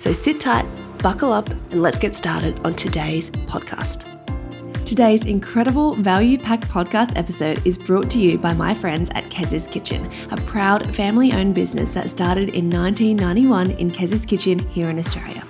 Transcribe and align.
So 0.00 0.14
sit 0.14 0.40
tight, 0.40 0.64
buckle 1.02 1.30
up, 1.30 1.50
and 1.50 1.82
let's 1.82 1.98
get 1.98 2.16
started 2.16 2.58
on 2.64 2.72
today's 2.72 3.30
podcast. 3.30 4.06
Today's 4.86 5.26
incredible 5.26 5.94
value 5.96 6.38
packed 6.38 6.66
podcast 6.68 7.18
episode 7.18 7.64
is 7.66 7.76
brought 7.76 8.08
to 8.12 8.18
you 8.18 8.38
by 8.38 8.54
my 8.54 8.72
friends 8.72 9.10
at 9.14 9.28
Kez's 9.28 9.66
Kitchen, 9.66 10.10
a 10.30 10.38
proud 10.38 10.94
family 10.94 11.34
owned 11.34 11.54
business 11.54 11.92
that 11.92 12.08
started 12.08 12.48
in 12.48 12.70
1991 12.70 13.72
in 13.72 13.90
Kez's 13.90 14.24
Kitchen 14.24 14.58
here 14.70 14.88
in 14.88 14.98
Australia. 14.98 15.44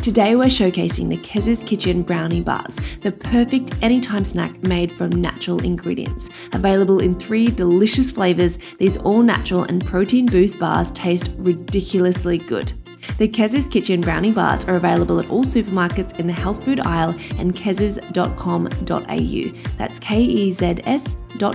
Today 0.00 0.36
we're 0.36 0.44
showcasing 0.44 1.10
the 1.10 1.16
Kez's 1.16 1.64
Kitchen 1.64 2.04
brownie 2.04 2.40
bars, 2.40 2.76
the 2.98 3.10
perfect 3.10 3.74
anytime 3.82 4.24
snack 4.24 4.62
made 4.62 4.92
from 4.92 5.10
natural 5.10 5.60
ingredients. 5.64 6.28
Available 6.52 7.00
in 7.00 7.18
three 7.18 7.48
delicious 7.48 8.12
flavors, 8.12 8.60
these 8.78 8.96
all 8.98 9.24
natural 9.24 9.64
and 9.64 9.84
protein 9.84 10.26
boost 10.26 10.60
bars 10.60 10.92
taste 10.92 11.32
ridiculously 11.38 12.38
good. 12.38 12.72
The 13.18 13.26
Kez's 13.26 13.66
Kitchen 13.66 14.00
brownie 14.00 14.30
bars 14.30 14.64
are 14.66 14.76
available 14.76 15.18
at 15.18 15.28
all 15.28 15.44
supermarkets 15.44 16.18
in 16.20 16.28
the 16.28 16.32
health 16.32 16.64
food 16.64 16.78
aisle 16.80 17.16
and 17.36 17.52
kez's.com.au. 17.54 18.68
That's 19.76 19.98
K 19.98 20.20
E 20.22 20.52
Z 20.52 20.76
S.com.au. 20.84 21.48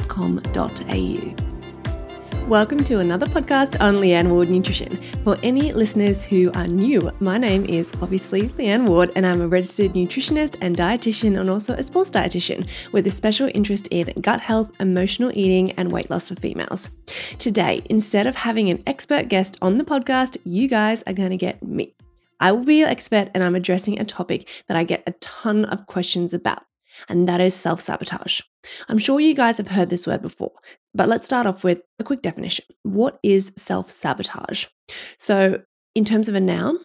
Welcome 2.48 2.84
to 2.84 3.00
another 3.00 3.26
podcast 3.26 3.80
on 3.80 3.96
Leanne 3.96 4.30
Ward 4.30 4.50
Nutrition. 4.50 5.02
For 5.24 5.38
any 5.44 5.72
listeners 5.72 6.26
who 6.26 6.52
are 6.54 6.68
new, 6.68 7.10
my 7.22 7.38
name 7.38 7.64
is 7.66 7.92
obviously 8.02 8.50
Leanne 8.50 8.86
Ward, 8.86 9.12
and 9.16 9.26
I'm 9.26 9.40
a 9.40 9.48
registered 9.48 9.94
nutritionist 9.94 10.58
and 10.60 10.76
dietitian, 10.76 11.40
and 11.40 11.50
also 11.50 11.74
a 11.74 11.82
sports 11.82 12.12
dietitian 12.12 12.68
with 12.92 13.08
a 13.08 13.12
special 13.12 13.50
interest 13.56 13.88
in 13.92 14.08
gut 14.20 14.42
health, 14.42 14.72
emotional 14.82 15.32
eating, 15.34 15.72
and 15.72 15.90
weight 15.92 16.10
loss 16.10 16.30
for 16.30 16.36
females. 16.36 16.90
Today, 17.40 17.82
instead 17.90 18.28
of 18.28 18.36
having 18.36 18.70
an 18.70 18.84
expert 18.86 19.30
guest 19.30 19.58
on 19.62 19.78
the 19.78 19.86
podcast, 19.86 20.36
you 20.44 20.68
guys 20.68 21.02
are 21.08 21.14
going 21.14 21.32
to 21.32 21.38
get 21.38 21.64
me. 21.64 21.96
I 22.42 22.52
will 22.52 22.66
be 22.66 22.76
your 22.76 22.90
expert, 22.90 23.30
and 23.34 23.42
I'm 23.42 23.56
addressing 23.56 24.00
a 24.00 24.06
topic 24.06 24.50
that 24.68 24.76
I 24.76 24.84
get 24.84 25.04
a 25.08 25.14
ton 25.14 25.64
of 25.64 25.88
questions 25.88 26.34
about 26.34 26.66
and 27.10 27.28
that 27.28 27.42
is 27.42 27.54
self 27.54 27.82
sabotage. 27.82 28.42
I'm 28.88 28.98
sure 28.98 29.20
you 29.20 29.34
guys 29.34 29.58
have 29.58 29.70
heard 29.70 29.90
this 29.90 30.08
word 30.08 30.22
before, 30.22 30.54
but 30.94 31.08
let's 31.08 31.26
start 31.26 31.48
off 31.48 31.64
with 31.64 31.82
a 32.00 32.04
quick 32.04 32.22
definition. 32.22 32.66
What 32.84 33.20
is 33.24 33.52
self 33.58 33.90
sabotage? 33.90 34.66
So, 35.18 35.62
in 35.96 36.06
terms 36.06 36.30
of 36.30 36.36
a 36.36 36.40
noun, 36.40 36.80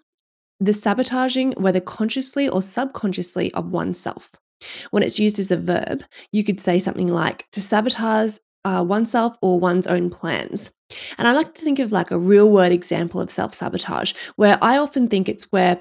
the 0.61 0.73
sabotaging, 0.73 1.53
whether 1.53 1.81
consciously 1.81 2.49
or 2.49 2.63
subconsciously, 2.63 3.53
of 3.55 3.71
oneself. 3.71 4.33
When 4.91 5.03
it's 5.05 5.21
used 5.21 5.39
as 5.39 5.51
a 5.51 5.57
verb, 5.57 6.03
you 6.33 6.43
could 6.43 6.61
say 6.61 6.81
something 6.81 7.07
like 7.07 7.47
to 7.53 7.61
sabotage 7.61 8.39
uh, 8.65 8.85
oneself 8.87 9.37
or 9.41 9.61
one's 9.61 9.87
own 9.87 10.11
plans. 10.11 10.71
And 11.17 11.29
I 11.29 11.33
like 11.33 11.55
to 11.55 11.63
think 11.63 11.79
of 11.79 11.93
like 11.93 12.11
a 12.11 12.19
real 12.19 12.51
world 12.51 12.73
example 12.73 13.21
of 13.21 13.31
self 13.31 13.55
sabotage, 13.55 14.15
where 14.37 14.59
I 14.63 14.79
often 14.79 15.09
think 15.09 15.29
it's 15.29 15.53
where 15.53 15.81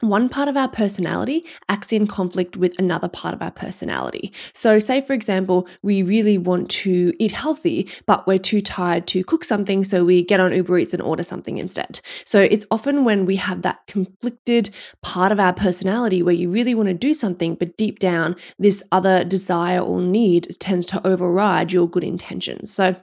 one 0.00 0.28
part 0.28 0.48
of 0.48 0.56
our 0.56 0.68
personality 0.68 1.44
acts 1.68 1.92
in 1.92 2.06
conflict 2.06 2.56
with 2.56 2.78
another 2.78 3.08
part 3.08 3.34
of 3.34 3.42
our 3.42 3.50
personality. 3.50 4.32
So, 4.54 4.78
say 4.78 5.00
for 5.02 5.12
example, 5.12 5.68
we 5.82 6.02
really 6.02 6.38
want 6.38 6.70
to 6.70 7.12
eat 7.18 7.32
healthy, 7.32 7.88
but 8.06 8.26
we're 8.26 8.38
too 8.38 8.60
tired 8.60 9.06
to 9.08 9.22
cook 9.22 9.44
something, 9.44 9.84
so 9.84 10.04
we 10.04 10.22
get 10.22 10.40
on 10.40 10.52
Uber 10.52 10.78
Eats 10.78 10.94
and 10.94 11.02
order 11.02 11.22
something 11.22 11.58
instead. 11.58 12.00
So, 12.24 12.40
it's 12.40 12.66
often 12.70 13.04
when 13.04 13.26
we 13.26 13.36
have 13.36 13.62
that 13.62 13.86
conflicted 13.86 14.70
part 15.02 15.32
of 15.32 15.40
our 15.40 15.52
personality 15.52 16.22
where 16.22 16.34
you 16.34 16.50
really 16.50 16.74
want 16.74 16.88
to 16.88 16.94
do 16.94 17.14
something, 17.14 17.54
but 17.54 17.76
deep 17.76 17.98
down, 17.98 18.36
this 18.58 18.82
other 18.90 19.24
desire 19.24 19.80
or 19.80 20.00
need 20.00 20.48
tends 20.58 20.86
to 20.86 21.06
override 21.06 21.72
your 21.72 21.88
good 21.88 22.04
intentions. 22.04 22.72
So, 22.72 22.96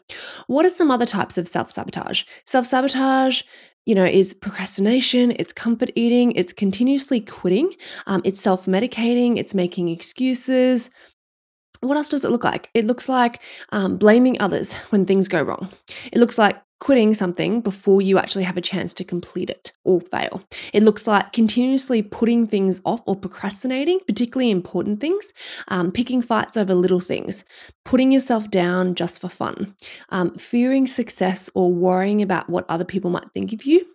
what 0.47 0.65
are 0.65 0.69
some 0.69 0.91
other 0.91 1.05
types 1.05 1.37
of 1.37 1.47
self 1.47 1.69
sabotage? 1.69 2.23
Self 2.45 2.65
sabotage 2.65 3.43
you 3.87 3.95
know, 3.95 4.03
is 4.03 4.33
procrastination, 4.33 5.31
it's 5.39 5.53
comfort 5.53 5.91
eating, 5.95 6.33
it's 6.33 6.51
continuously 6.51 7.21
quitting, 7.21 7.73
um, 8.05 8.21
it's 8.25 8.41
self 8.41 8.65
medicating, 8.65 9.37
it's 9.37 9.53
making 9.55 9.87
excuses. 9.87 10.89
What 11.79 11.95
else 11.95 12.09
does 12.09 12.25
it 12.25 12.31
look 12.31 12.43
like? 12.43 12.69
It 12.73 12.85
looks 12.85 13.07
like 13.07 13.41
um, 13.71 13.97
blaming 13.97 14.41
others 14.41 14.73
when 14.89 15.05
things 15.05 15.29
go 15.29 15.41
wrong. 15.41 15.69
It 16.11 16.19
looks 16.19 16.37
like 16.37 16.61
quitting 16.79 17.13
something 17.13 17.61
before 17.61 18.01
you 18.01 18.17
actually 18.17 18.43
have 18.43 18.57
a 18.57 18.61
chance 18.61 18.93
to 18.93 19.03
complete 19.03 19.49
it 19.49 19.71
or 19.83 19.99
fail. 19.99 20.43
It 20.73 20.83
looks 20.83 21.07
like 21.07 21.33
continuously 21.33 22.01
putting 22.01 22.45
things 22.47 22.81
off 22.85 23.01
or 23.05 23.15
procrastinating, 23.15 23.99
particularly 24.07 24.51
important 24.51 24.99
things, 24.99 25.33
um, 25.69 25.91
picking 25.91 26.21
fights 26.21 26.55
over 26.55 26.75
little 26.75 26.99
things, 26.99 27.43
putting 27.83 28.11
yourself 28.11 28.51
down 28.51 28.95
just 28.95 29.19
for 29.21 29.29
fun, 29.29 29.75
um, 30.09 30.37
fearing 30.37 30.85
success 30.85 31.49
or 31.55 31.73
worrying 31.73 32.21
about 32.21 32.49
what 32.49 32.65
other 32.69 32.85
people 32.85 33.09
might 33.09 33.31
think 33.33 33.53
of 33.53 33.63
you. 33.63 33.85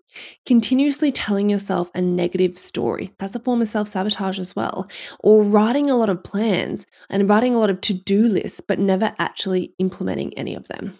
Continuously 0.44 1.10
telling 1.10 1.48
yourself 1.48 1.90
a 1.94 2.02
negative 2.02 2.58
story. 2.58 3.12
That's 3.18 3.34
a 3.34 3.40
form 3.40 3.62
of 3.62 3.68
self 3.68 3.88
sabotage 3.88 4.38
as 4.38 4.54
well. 4.54 4.88
Or 5.20 5.42
writing 5.42 5.88
a 5.88 5.96
lot 5.96 6.10
of 6.10 6.22
plans 6.22 6.86
and 7.08 7.28
writing 7.28 7.54
a 7.54 7.58
lot 7.58 7.70
of 7.70 7.80
to 7.82 7.94
do 7.94 8.26
lists, 8.26 8.60
but 8.60 8.78
never 8.78 9.14
actually 9.18 9.74
implementing 9.78 10.36
any 10.36 10.54
of 10.54 10.68
them. 10.68 10.98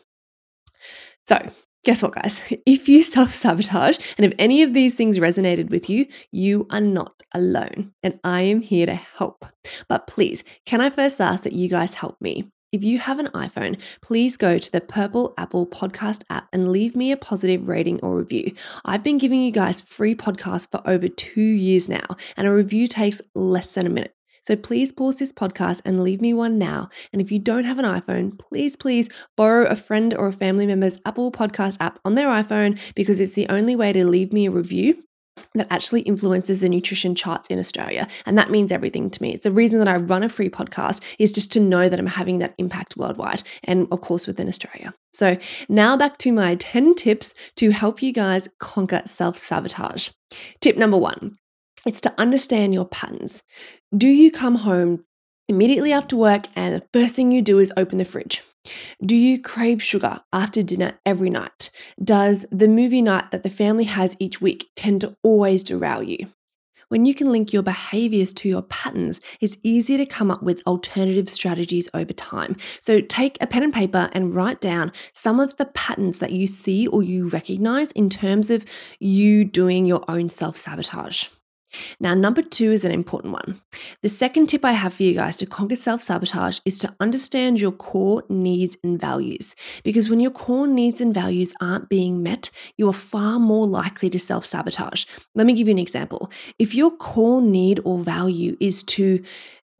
So, 1.28 1.50
Guess 1.84 2.02
what, 2.02 2.14
guys? 2.14 2.40
If 2.66 2.88
you 2.88 3.02
self 3.02 3.32
sabotage 3.32 3.98
and 4.16 4.24
if 4.24 4.32
any 4.38 4.62
of 4.62 4.72
these 4.72 4.94
things 4.94 5.18
resonated 5.18 5.70
with 5.70 5.90
you, 5.90 6.06
you 6.30 6.66
are 6.70 6.80
not 6.80 7.22
alone 7.32 7.92
and 8.02 8.20
I 8.22 8.42
am 8.42 8.60
here 8.60 8.86
to 8.86 8.94
help. 8.94 9.44
But 9.88 10.06
please, 10.06 10.44
can 10.64 10.80
I 10.80 10.90
first 10.90 11.20
ask 11.20 11.42
that 11.42 11.52
you 11.52 11.68
guys 11.68 11.94
help 11.94 12.20
me? 12.20 12.50
If 12.70 12.82
you 12.82 13.00
have 13.00 13.18
an 13.18 13.26
iPhone, 13.34 13.78
please 14.00 14.38
go 14.38 14.58
to 14.58 14.72
the 14.72 14.80
Purple 14.80 15.34
Apple 15.36 15.66
podcast 15.66 16.22
app 16.30 16.48
and 16.52 16.72
leave 16.72 16.96
me 16.96 17.12
a 17.12 17.18
positive 17.18 17.68
rating 17.68 18.00
or 18.00 18.16
review. 18.16 18.54
I've 18.84 19.02
been 19.02 19.18
giving 19.18 19.42
you 19.42 19.50
guys 19.50 19.82
free 19.82 20.14
podcasts 20.14 20.70
for 20.70 20.80
over 20.88 21.06
two 21.06 21.42
years 21.42 21.86
now, 21.86 22.16
and 22.34 22.46
a 22.46 22.52
review 22.52 22.88
takes 22.88 23.20
less 23.34 23.74
than 23.74 23.86
a 23.86 23.90
minute. 23.90 24.14
So 24.42 24.56
please 24.56 24.92
pause 24.92 25.18
this 25.18 25.32
podcast 25.32 25.82
and 25.84 26.02
leave 26.02 26.20
me 26.20 26.34
one 26.34 26.58
now. 26.58 26.88
And 27.12 27.22
if 27.22 27.32
you 27.32 27.38
don't 27.38 27.64
have 27.64 27.78
an 27.78 27.84
iPhone, 27.84 28.38
please, 28.38 28.76
please 28.76 29.08
borrow 29.36 29.66
a 29.66 29.76
friend 29.76 30.14
or 30.14 30.26
a 30.26 30.32
family 30.32 30.66
member's 30.66 31.00
Apple 31.06 31.32
Podcast 31.32 31.78
app 31.80 31.98
on 32.04 32.14
their 32.14 32.28
iPhone 32.28 32.78
because 32.94 33.20
it's 33.20 33.34
the 33.34 33.48
only 33.48 33.76
way 33.76 33.92
to 33.92 34.04
leave 34.04 34.32
me 34.32 34.46
a 34.46 34.50
review 34.50 35.02
that 35.54 35.66
actually 35.70 36.02
influences 36.02 36.60
the 36.60 36.68
nutrition 36.68 37.14
charts 37.14 37.48
in 37.48 37.58
Australia. 37.58 38.06
And 38.26 38.36
that 38.38 38.50
means 38.50 38.72
everything 38.72 39.10
to 39.10 39.22
me. 39.22 39.32
It's 39.32 39.44
the 39.44 39.52
reason 39.52 39.78
that 39.78 39.88
I 39.88 39.96
run 39.96 40.22
a 40.22 40.28
free 40.28 40.48
podcast 40.48 41.02
is 41.18 41.32
just 41.32 41.52
to 41.52 41.60
know 41.60 41.88
that 41.88 41.98
I'm 41.98 42.06
having 42.06 42.38
that 42.38 42.54
impact 42.58 42.96
worldwide 42.96 43.42
and 43.64 43.88
of 43.90 44.00
course 44.00 44.26
within 44.26 44.48
Australia. 44.48 44.94
So 45.12 45.36
now 45.68 45.96
back 45.96 46.18
to 46.18 46.32
my 46.32 46.56
10 46.56 46.94
tips 46.94 47.34
to 47.56 47.70
help 47.70 48.02
you 48.02 48.12
guys 48.12 48.48
conquer 48.58 49.02
self-sabotage. 49.04 50.10
Tip 50.60 50.76
number 50.76 50.96
1. 50.96 51.36
It's 51.84 52.00
to 52.02 52.14
understand 52.18 52.74
your 52.74 52.84
patterns. 52.84 53.42
Do 53.96 54.06
you 54.06 54.30
come 54.30 54.56
home 54.56 55.04
immediately 55.48 55.92
after 55.92 56.16
work 56.16 56.46
and 56.54 56.74
the 56.74 56.86
first 56.92 57.16
thing 57.16 57.32
you 57.32 57.42
do 57.42 57.58
is 57.58 57.72
open 57.76 57.98
the 57.98 58.04
fridge? 58.04 58.42
Do 59.04 59.16
you 59.16 59.40
crave 59.40 59.82
sugar 59.82 60.20
after 60.32 60.62
dinner 60.62 60.94
every 61.04 61.30
night? 61.30 61.70
Does 62.02 62.46
the 62.52 62.68
movie 62.68 63.02
night 63.02 63.32
that 63.32 63.42
the 63.42 63.50
family 63.50 63.84
has 63.84 64.16
each 64.20 64.40
week 64.40 64.70
tend 64.76 65.00
to 65.00 65.16
always 65.24 65.64
derail 65.64 66.02
you? 66.02 66.28
When 66.88 67.06
you 67.06 67.14
can 67.14 67.32
link 67.32 67.52
your 67.52 67.62
behaviors 67.62 68.34
to 68.34 68.48
your 68.48 68.62
patterns, 68.62 69.18
it's 69.40 69.56
easier 69.62 69.96
to 69.96 70.06
come 70.06 70.30
up 70.30 70.42
with 70.42 70.62
alternative 70.66 71.28
strategies 71.30 71.88
over 71.94 72.12
time. 72.12 72.56
So 72.80 73.00
take 73.00 73.38
a 73.40 73.46
pen 73.46 73.62
and 73.62 73.72
paper 73.72 74.10
and 74.12 74.34
write 74.34 74.60
down 74.60 74.92
some 75.14 75.40
of 75.40 75.56
the 75.56 75.64
patterns 75.64 76.18
that 76.18 76.32
you 76.32 76.46
see 76.46 76.86
or 76.86 77.02
you 77.02 77.28
recognize 77.28 77.92
in 77.92 78.10
terms 78.10 78.50
of 78.50 78.66
you 79.00 79.44
doing 79.44 79.86
your 79.86 80.04
own 80.06 80.28
self 80.28 80.56
sabotage. 80.56 81.28
Now, 82.00 82.14
number 82.14 82.42
two 82.42 82.72
is 82.72 82.84
an 82.84 82.92
important 82.92 83.32
one. 83.32 83.60
The 84.02 84.08
second 84.08 84.48
tip 84.48 84.64
I 84.64 84.72
have 84.72 84.94
for 84.94 85.02
you 85.02 85.14
guys 85.14 85.36
to 85.38 85.46
conquer 85.46 85.76
self 85.76 86.02
sabotage 86.02 86.60
is 86.64 86.78
to 86.78 86.94
understand 87.00 87.60
your 87.60 87.72
core 87.72 88.24
needs 88.28 88.76
and 88.82 89.00
values. 89.00 89.54
Because 89.82 90.08
when 90.08 90.20
your 90.20 90.30
core 90.30 90.66
needs 90.66 91.00
and 91.00 91.14
values 91.14 91.54
aren't 91.60 91.88
being 91.88 92.22
met, 92.22 92.50
you 92.76 92.88
are 92.88 92.94
far 92.94 93.38
more 93.38 93.66
likely 93.66 94.10
to 94.10 94.18
self 94.18 94.44
sabotage. 94.44 95.04
Let 95.34 95.46
me 95.46 95.54
give 95.54 95.68
you 95.68 95.72
an 95.72 95.78
example. 95.78 96.30
If 96.58 96.74
your 96.74 96.90
core 96.90 97.42
need 97.42 97.80
or 97.84 97.98
value 97.98 98.56
is 98.60 98.82
to 98.84 99.22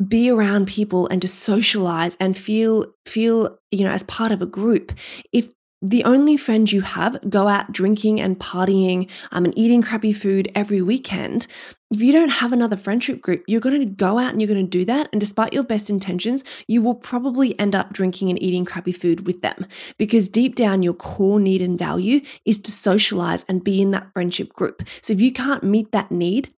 be 0.09 0.31
around 0.31 0.67
people 0.67 1.07
and 1.09 1.23
to 1.23 1.29
socialize 1.29 2.17
and 2.19 2.37
feel 2.37 2.87
feel 3.07 3.59
you 3.71 3.85
know 3.85 3.91
as 3.91 4.03
part 4.05 4.33
of 4.33 4.43
a 4.43 4.47
group 4.47 4.93
if 5.33 5.49
the 5.83 6.05
only 6.05 6.37
friends 6.37 6.73
you 6.73 6.81
have 6.83 7.19
go 7.29 7.49
out 7.49 7.73
drinking 7.73 8.21
and 8.21 8.39
partying 8.39 9.11
um, 9.33 9.45
and 9.45 9.59
eating 9.59 9.83
crappy 9.83 10.13
food 10.13 10.51
every 10.55 10.81
weekend, 10.81 11.49
if 11.91 12.01
you 12.01 12.13
don't 12.13 12.31
have 12.31 12.53
another 12.53 12.77
friendship 12.77 13.21
group, 13.21 13.43
you're 13.47 13.61
going 13.61 13.79
to 13.81 13.93
go 13.93 14.19
out 14.19 14.33
and 14.33 14.41
you're 14.41 14.49
going 14.49 14.65
to 14.65 14.79
do 14.79 14.85
that. 14.87 15.09
And 15.13 15.21
despite 15.21 15.53
your 15.53 15.65
best 15.65 15.91
intentions, 15.91 16.43
you 16.67 16.81
will 16.81 16.95
probably 16.95 17.59
end 17.59 17.75
up 17.75 17.93
drinking 17.93 18.31
and 18.31 18.43
eating 18.43 18.65
crappy 18.65 18.93
food 18.93 19.27
with 19.27 19.43
them 19.43 19.67
because 19.99 20.29
deep 20.29 20.55
down, 20.55 20.83
your 20.83 20.95
core 20.95 21.41
need 21.41 21.61
and 21.61 21.79
value 21.79 22.21
is 22.47 22.59
to 22.61 22.73
socialize 22.73 23.45
and 23.49 23.65
be 23.65 23.83
in 23.83 23.91
that 23.91 24.11
friendship 24.15 24.53
group. 24.55 24.83
So 25.03 25.13
if 25.13 25.21
you 25.21 25.33
can't 25.33 25.65
meet 25.65 25.93
that 25.93 26.11
need, 26.11 26.55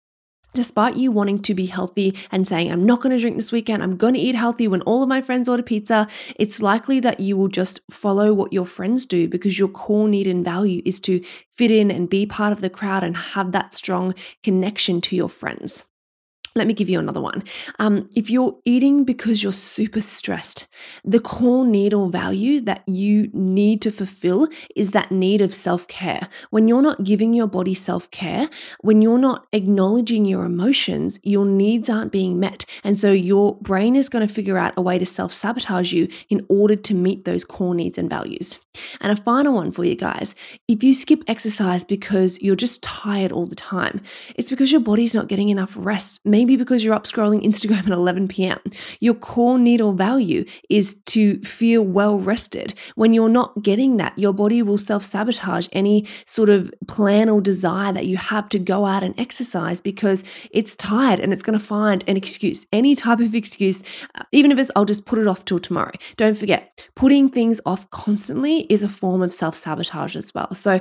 despite 0.54 0.96
you 0.96 1.12
wanting 1.12 1.40
to 1.40 1.54
be 1.54 1.66
healthy 1.66 2.16
and 2.32 2.46
saying, 2.46 2.72
I'm 2.72 2.86
not 2.86 3.00
going 3.00 3.14
to 3.14 3.20
drink 3.20 3.36
this 3.36 3.52
weekend, 3.52 3.82
I'm 3.82 3.96
going 3.96 4.14
to 4.14 4.20
eat 4.20 4.34
healthy 4.34 4.66
when 4.66 4.82
all 4.82 5.02
of 5.02 5.08
my 5.08 5.20
friends 5.20 5.48
order 5.48 5.62
pizza, 5.62 6.08
it's 6.36 6.62
likely 6.62 7.00
that 7.00 7.20
you 7.20 7.36
will 7.36 7.48
just 7.48 7.80
follow 7.90 8.32
what 8.32 8.52
your 8.52 8.66
friends 8.66 9.04
do 9.04 9.28
because 9.28 9.58
your 9.58 9.68
core 9.68 10.08
need 10.08 10.26
and 10.26 10.44
value 10.44 10.80
is 10.84 11.00
to 11.00 11.20
fit 11.50 11.70
in 11.70 11.90
and 11.90 12.08
be 12.08 12.24
part 12.24 12.52
of 12.52 12.60
the 12.60 12.70
crowd 12.70 13.04
and 13.04 13.16
have 13.16 13.52
that 13.52 13.74
strong 13.74 14.14
connection 14.42 15.00
to 15.02 15.16
your 15.16 15.28
friends. 15.28 15.84
Let 16.56 16.66
me 16.66 16.74
give 16.74 16.88
you 16.88 16.98
another 16.98 17.20
one. 17.20 17.42
Um, 17.78 18.06
if 18.14 18.30
you're 18.30 18.56
eating 18.64 19.04
because 19.04 19.42
you're 19.42 19.52
super 19.52 20.00
stressed, 20.00 20.66
the 21.04 21.20
core 21.20 21.66
need 21.66 21.92
or 21.92 22.10
value 22.10 22.60
that 22.60 22.84
you 22.86 23.30
need 23.32 23.82
to 23.82 23.90
fulfill 23.90 24.48
is 24.76 24.90
that 24.90 25.10
need 25.10 25.40
of 25.40 25.52
self 25.52 25.88
care. 25.88 26.28
When 26.50 26.68
you're 26.68 26.82
not 26.82 27.04
giving 27.04 27.32
your 27.32 27.46
body 27.46 27.74
self 27.74 28.10
care, 28.10 28.48
when 28.80 29.02
you're 29.02 29.18
not 29.18 29.46
acknowledging 29.52 30.24
your 30.24 30.44
emotions, 30.44 31.18
your 31.22 31.46
needs 31.46 31.88
aren't 31.88 32.12
being 32.12 32.38
met. 32.38 32.64
And 32.84 32.98
so 32.98 33.10
your 33.10 33.56
brain 33.56 33.96
is 33.96 34.08
going 34.08 34.26
to 34.26 34.32
figure 34.32 34.58
out 34.58 34.74
a 34.76 34.82
way 34.82 34.98
to 34.98 35.06
self 35.06 35.32
sabotage 35.32 35.92
you 35.92 36.08
in 36.28 36.46
order 36.48 36.76
to 36.76 36.94
meet 36.94 37.24
those 37.24 37.44
core 37.44 37.74
needs 37.74 37.98
and 37.98 38.08
values. 38.10 38.58
And 39.00 39.10
a 39.12 39.22
final 39.22 39.54
one 39.54 39.72
for 39.72 39.84
you 39.84 39.94
guys 39.94 40.34
if 40.68 40.82
you 40.82 40.94
skip 40.94 41.22
exercise 41.26 41.84
because 41.84 42.40
you're 42.42 42.56
just 42.56 42.82
tired 42.82 43.32
all 43.32 43.46
the 43.46 43.54
time, 43.54 44.00
it's 44.34 44.50
because 44.50 44.72
your 44.72 44.80
body's 44.80 45.14
not 45.14 45.28
getting 45.28 45.48
enough 45.48 45.74
rest. 45.76 46.20
Maybe 46.24 46.43
maybe 46.44 46.56
because 46.56 46.84
you're 46.84 46.92
up 46.92 47.04
scrolling 47.04 47.42
Instagram 47.42 47.78
at 47.78 47.88
11 47.88 48.28
p.m. 48.28 48.60
Your 49.00 49.14
core 49.14 49.58
need 49.58 49.80
or 49.80 49.94
value 49.94 50.44
is 50.68 50.94
to 51.06 51.40
feel 51.40 51.82
well 51.82 52.18
rested. 52.18 52.74
When 52.96 53.14
you're 53.14 53.30
not 53.30 53.62
getting 53.62 53.96
that, 53.96 54.18
your 54.18 54.34
body 54.34 54.60
will 54.60 54.76
self 54.76 55.02
sabotage 55.02 55.68
any 55.72 56.06
sort 56.26 56.50
of 56.50 56.70
plan 56.86 57.30
or 57.30 57.40
desire 57.40 57.94
that 57.94 58.04
you 58.04 58.18
have 58.18 58.50
to 58.50 58.58
go 58.58 58.84
out 58.84 59.02
and 59.02 59.18
exercise 59.18 59.80
because 59.80 60.22
it's 60.50 60.76
tired 60.76 61.18
and 61.18 61.32
it's 61.32 61.42
going 61.42 61.58
to 61.58 61.64
find 61.64 62.04
an 62.06 62.18
excuse, 62.18 62.66
any 62.74 62.94
type 62.94 63.20
of 63.20 63.34
excuse, 63.34 63.82
uh, 64.14 64.24
even 64.30 64.52
if 64.52 64.58
it's, 64.58 64.70
I'll 64.76 64.84
just 64.84 65.06
put 65.06 65.18
it 65.18 65.26
off 65.26 65.46
till 65.46 65.58
tomorrow. 65.58 65.92
Don't 66.18 66.36
forget, 66.36 66.86
putting 66.94 67.30
things 67.30 67.58
off 67.64 67.88
constantly 67.88 68.66
is 68.68 68.82
a 68.82 68.88
form 68.88 69.22
of 69.22 69.32
self 69.32 69.56
sabotage 69.56 70.14
as 70.14 70.34
well. 70.34 70.54
So 70.54 70.80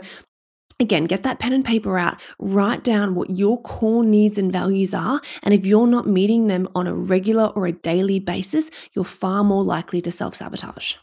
Again, 0.80 1.06
get 1.06 1.24
that 1.24 1.40
pen 1.40 1.54
and 1.54 1.64
paper 1.64 1.98
out, 1.98 2.20
write 2.40 2.84
down 2.84 3.16
what 3.16 3.30
your 3.30 3.62
core 3.62 4.04
needs 4.04 4.38
and 4.38 4.52
values 4.52 4.94
are. 4.94 5.22
And 5.44 5.54
if 5.54 5.66
you're 5.66 5.88
not 5.88 6.08
meeting 6.08 6.48
them 6.48 6.68
on 6.76 6.88
a 6.88 6.96
regular 6.96 7.48
or 7.56 7.68
a 7.68 7.72
daily 7.72 8.20
basis, 8.20 8.72
you're 8.94 9.06
far 9.06 9.44
more 9.44 9.64
likely 9.64 10.02
to 10.02 10.12
self 10.12 10.36
sabotage. 10.36 10.96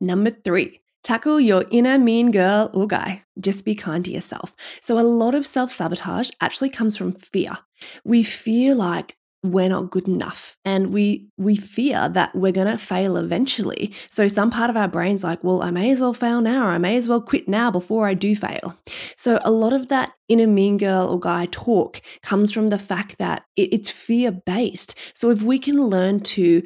Number 0.00 0.30
three, 0.30 0.80
tackle 1.02 1.40
your 1.40 1.64
inner 1.70 1.98
mean 1.98 2.30
girl 2.30 2.70
or 2.72 2.86
guy. 2.86 3.24
Just 3.40 3.64
be 3.64 3.74
kind 3.74 4.04
to 4.04 4.12
yourself. 4.12 4.54
So, 4.80 4.98
a 4.98 5.00
lot 5.00 5.34
of 5.34 5.46
self 5.46 5.70
sabotage 5.70 6.30
actually 6.40 6.70
comes 6.70 6.96
from 6.96 7.12
fear. 7.12 7.58
We 8.04 8.22
feel 8.22 8.76
like 8.76 9.16
we're 9.42 9.68
not 9.68 9.90
good 9.90 10.06
enough 10.06 10.56
and 10.64 10.92
we 10.92 11.28
we 11.36 11.56
fear 11.56 12.08
that 12.08 12.34
we're 12.34 12.52
going 12.52 12.68
to 12.68 12.78
fail 12.78 13.16
eventually. 13.16 13.92
So 14.08 14.28
some 14.28 14.50
part 14.50 14.70
of 14.70 14.76
our 14.76 14.88
brains 14.88 15.24
like 15.24 15.42
well 15.42 15.62
i 15.62 15.70
may 15.70 15.90
as 15.90 16.00
well 16.00 16.14
fail 16.14 16.40
now 16.40 16.66
or 16.66 16.70
i 16.70 16.78
may 16.78 16.96
as 16.96 17.08
well 17.08 17.20
quit 17.20 17.48
now 17.48 17.70
before 17.70 18.06
i 18.06 18.14
do 18.14 18.36
fail. 18.36 18.76
So 19.16 19.40
a 19.44 19.50
lot 19.50 19.72
of 19.72 19.88
that 19.88 20.12
inner 20.28 20.46
mean 20.46 20.76
girl 20.76 21.08
or 21.08 21.18
guy 21.18 21.48
talk 21.50 22.00
comes 22.22 22.52
from 22.52 22.68
the 22.68 22.78
fact 22.78 23.18
that 23.18 23.44
it, 23.56 23.72
it's 23.72 23.90
fear 23.90 24.30
based 24.30 24.98
so 25.14 25.30
if 25.30 25.42
we 25.42 25.58
can 25.58 25.76
learn 25.76 26.20
to 26.20 26.62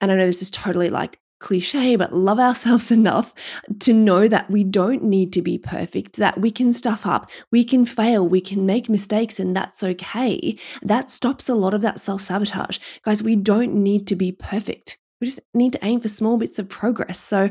and 0.00 0.12
i 0.12 0.14
know 0.14 0.26
this 0.26 0.42
is 0.42 0.50
totally 0.50 0.90
like 0.90 1.18
cliche, 1.38 1.96
but 1.96 2.12
love 2.12 2.38
ourselves 2.38 2.90
enough 3.00 3.34
to 3.80 3.92
know 3.92 4.28
that 4.28 4.50
we 4.50 4.64
don't 4.64 5.02
need 5.02 5.32
to 5.32 5.42
be 5.42 5.58
perfect, 5.58 6.16
that 6.16 6.40
we 6.40 6.50
can 6.50 6.72
stuff 6.72 7.06
up, 7.06 7.30
we 7.50 7.64
can 7.64 7.84
fail, 7.84 8.26
we 8.26 8.40
can 8.40 8.66
make 8.66 8.88
mistakes, 8.88 9.38
and 9.38 9.54
that's 9.54 9.82
okay. 9.82 10.56
That 10.82 11.10
stops 11.10 11.48
a 11.48 11.54
lot 11.54 11.74
of 11.74 11.82
that 11.82 12.00
self 12.00 12.20
sabotage. 12.20 12.78
Guys, 13.02 13.22
we 13.22 13.36
don't 13.36 13.74
need 13.74 14.06
to 14.08 14.16
be 14.16 14.32
perfect. 14.32 14.98
We 15.20 15.26
just 15.26 15.40
need 15.52 15.72
to 15.72 15.84
aim 15.84 16.00
for 16.00 16.08
small 16.08 16.36
bits 16.36 16.58
of 16.58 16.68
progress. 16.68 17.18
So, 17.18 17.50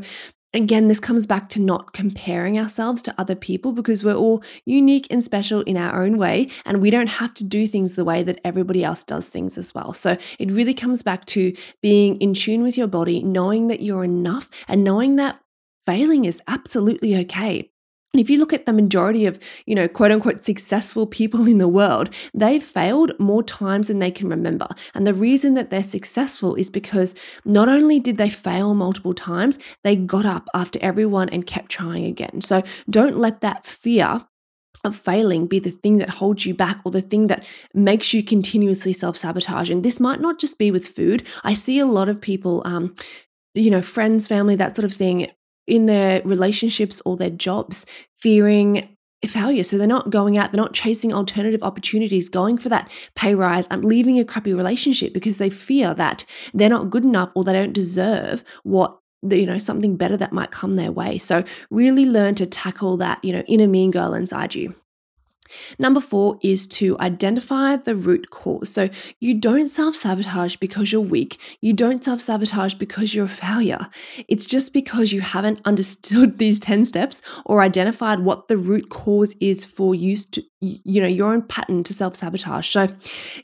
Again, 0.58 0.88
this 0.88 1.00
comes 1.00 1.28
back 1.28 1.50
to 1.50 1.62
not 1.62 1.94
comparing 1.94 2.58
ourselves 2.58 3.04
to 3.04 3.14
other 3.16 3.36
people 3.36 3.74
because 3.74 4.04
we're 4.04 4.16
all 4.16 4.42
unique 4.66 5.06
and 5.12 5.24
special 5.24 5.62
in 5.62 5.78
our 5.78 6.04
own 6.04 6.18
way, 6.18 6.50
and 6.66 6.82
we 6.82 6.90
don't 6.90 7.08
have 7.08 7.32
to 7.36 7.44
do 7.44 7.68
things 7.68 7.94
the 7.94 8.04
way 8.04 8.24
that 8.24 8.40
everybody 8.44 8.84
else 8.84 9.04
does 9.04 9.28
things 9.28 9.60
as 9.60 9.76
well. 9.76 9.94
So 9.94 10.18
it 10.40 10.50
really 10.50 10.74
comes 10.74 11.04
back 11.04 11.26
to 11.26 11.56
being 11.84 12.18
in 12.18 12.34
tune 12.34 12.64
with 12.64 12.76
your 12.76 12.88
body, 12.88 13.22
knowing 13.22 13.68
that 13.68 13.82
you're 13.82 14.04
enough, 14.04 14.50
and 14.68 14.84
knowing 14.84 15.16
that 15.18 15.40
failing 15.86 16.26
is 16.26 16.42
absolutely 16.48 17.16
okay. 17.18 17.70
If 18.20 18.30
you 18.30 18.40
look 18.40 18.54
at 18.54 18.66
the 18.66 18.74
majority 18.74 19.26
of, 19.26 19.40
you 19.66 19.76
know, 19.76 19.88
quote 19.88 20.12
unquote 20.12 20.42
successful 20.42 21.06
people 21.06 21.48
in 21.48 21.58
the 21.58 21.68
world, 21.68 22.10
they've 22.34 22.64
failed 22.64 23.12
more 23.20 23.44
times 23.44 23.88
than 23.88 24.00
they 24.00 24.12
can 24.12 24.30
remember. 24.30 24.68
And 24.94 25.06
the 25.06 25.14
reason 25.14 25.54
that 25.56 25.70
they're 25.70 25.84
successful 25.84 26.56
is 26.56 26.70
because 26.70 27.14
not 27.46 27.70
only 27.70 28.00
did 28.00 28.18
they 28.18 28.30
fail 28.30 28.74
multiple 28.74 29.14
times, 29.14 29.60
they 29.84 29.96
got 29.96 30.26
up 30.26 30.48
after 30.54 30.80
everyone 30.82 31.30
and 31.30 31.46
kept 31.46 31.72
trying 31.72 32.06
again. 32.06 32.42
So 32.42 32.64
don't 32.90 33.18
let 33.18 33.42
that 33.42 33.66
fear 33.66 34.26
of 34.84 34.96
failing 34.96 35.48
be 35.48 35.60
the 35.60 35.72
thing 35.72 35.98
that 35.98 36.10
holds 36.10 36.46
you 36.46 36.54
back 36.54 36.80
or 36.86 36.92
the 36.92 37.02
thing 37.02 37.28
that 37.28 37.46
makes 37.74 38.14
you 38.14 38.24
continuously 38.24 38.94
self 38.94 39.18
sabotage. 39.18 39.70
And 39.70 39.84
this 39.84 40.00
might 40.00 40.22
not 40.22 40.40
just 40.40 40.58
be 40.58 40.72
with 40.72 40.88
food. 40.88 41.28
I 41.44 41.54
see 41.54 41.80
a 41.80 41.86
lot 41.86 42.10
of 42.10 42.22
people, 42.22 42.62
um, 42.66 42.96
you 43.54 43.70
know, 43.72 43.82
friends, 43.82 44.28
family, 44.28 44.56
that 44.56 44.76
sort 44.76 44.86
of 44.86 44.94
thing, 44.94 45.30
in 45.68 45.86
their 45.86 46.22
relationships 46.24 47.02
or 47.06 47.18
their 47.18 47.30
jobs, 47.30 47.86
fearing 48.20 48.96
failure. 49.26 49.64
So 49.64 49.78
they're 49.78 49.88
not 49.88 50.10
going 50.10 50.38
out, 50.38 50.52
they're 50.52 50.62
not 50.62 50.74
chasing 50.74 51.12
alternative 51.12 51.64
opportunities, 51.64 52.30
going 52.30 52.58
for 52.58 52.70
that 52.70 52.92
pay 53.16 53.36
rise, 53.36 53.68
I'm 53.70 53.82
leaving 53.82 54.20
a 54.20 54.26
crappy 54.26 54.54
relationship 54.54 55.14
because 55.14 55.38
they 55.38 55.50
fear 55.50 55.94
that 55.96 56.24
they're 56.54 56.70
not 56.70 56.90
good 56.90 57.04
enough 57.04 57.32
or 57.36 57.44
they 57.44 57.54
don't 57.54 57.74
deserve 57.74 58.44
what 58.64 59.00
you 59.24 59.48
know 59.48 59.58
something 59.58 59.98
better 59.98 60.16
that 60.16 60.32
might 60.32 60.52
come 60.52 60.76
their 60.76 60.92
way. 60.92 61.18
So 61.18 61.44
really 61.72 62.06
learn 62.06 62.36
to 62.36 62.46
tackle 62.46 62.98
that, 62.98 63.24
you 63.24 63.34
know, 63.34 63.44
inner 63.48 63.68
mean 63.68 63.92
girl 63.92 64.14
inside 64.14 64.54
you. 64.54 64.76
Number 65.80 66.00
four 66.00 66.38
is 66.42 66.68
to 66.68 66.98
identify 67.00 67.76
the 67.76 67.96
root 67.96 68.30
cause. 68.30 68.70
So 68.70 68.90
you 69.20 69.34
don't 69.34 69.68
self 69.68 69.96
sabotage 69.96 70.58
because 70.58 70.92
you're 70.92 71.02
weak. 71.02 71.40
You 71.62 71.74
don't 71.74 72.04
self 72.04 72.22
sabotage 72.22 72.76
because 72.76 73.14
you're 73.14 73.26
a 73.26 73.30
failure. 73.30 73.88
It's 74.28 74.46
just 74.46 74.74
because 74.74 75.12
you 75.12 75.22
haven't 75.22 75.60
understood 75.66 76.38
these 76.38 76.60
10 76.60 76.86
steps 76.86 77.22
or 77.46 77.62
identified 77.62 78.20
what 78.20 78.48
the 78.48 78.58
root 78.58 78.90
cause 78.90 79.36
is 79.40 79.66
for 79.66 79.96
you 79.96 80.18
to, 80.18 80.44
you 80.62 81.02
know, 81.02 81.08
your 81.08 81.32
own 81.32 81.42
pattern 81.44 81.84
to 81.84 81.94
self 81.94 82.16
sabotage. 82.16 82.68
So 82.68 82.90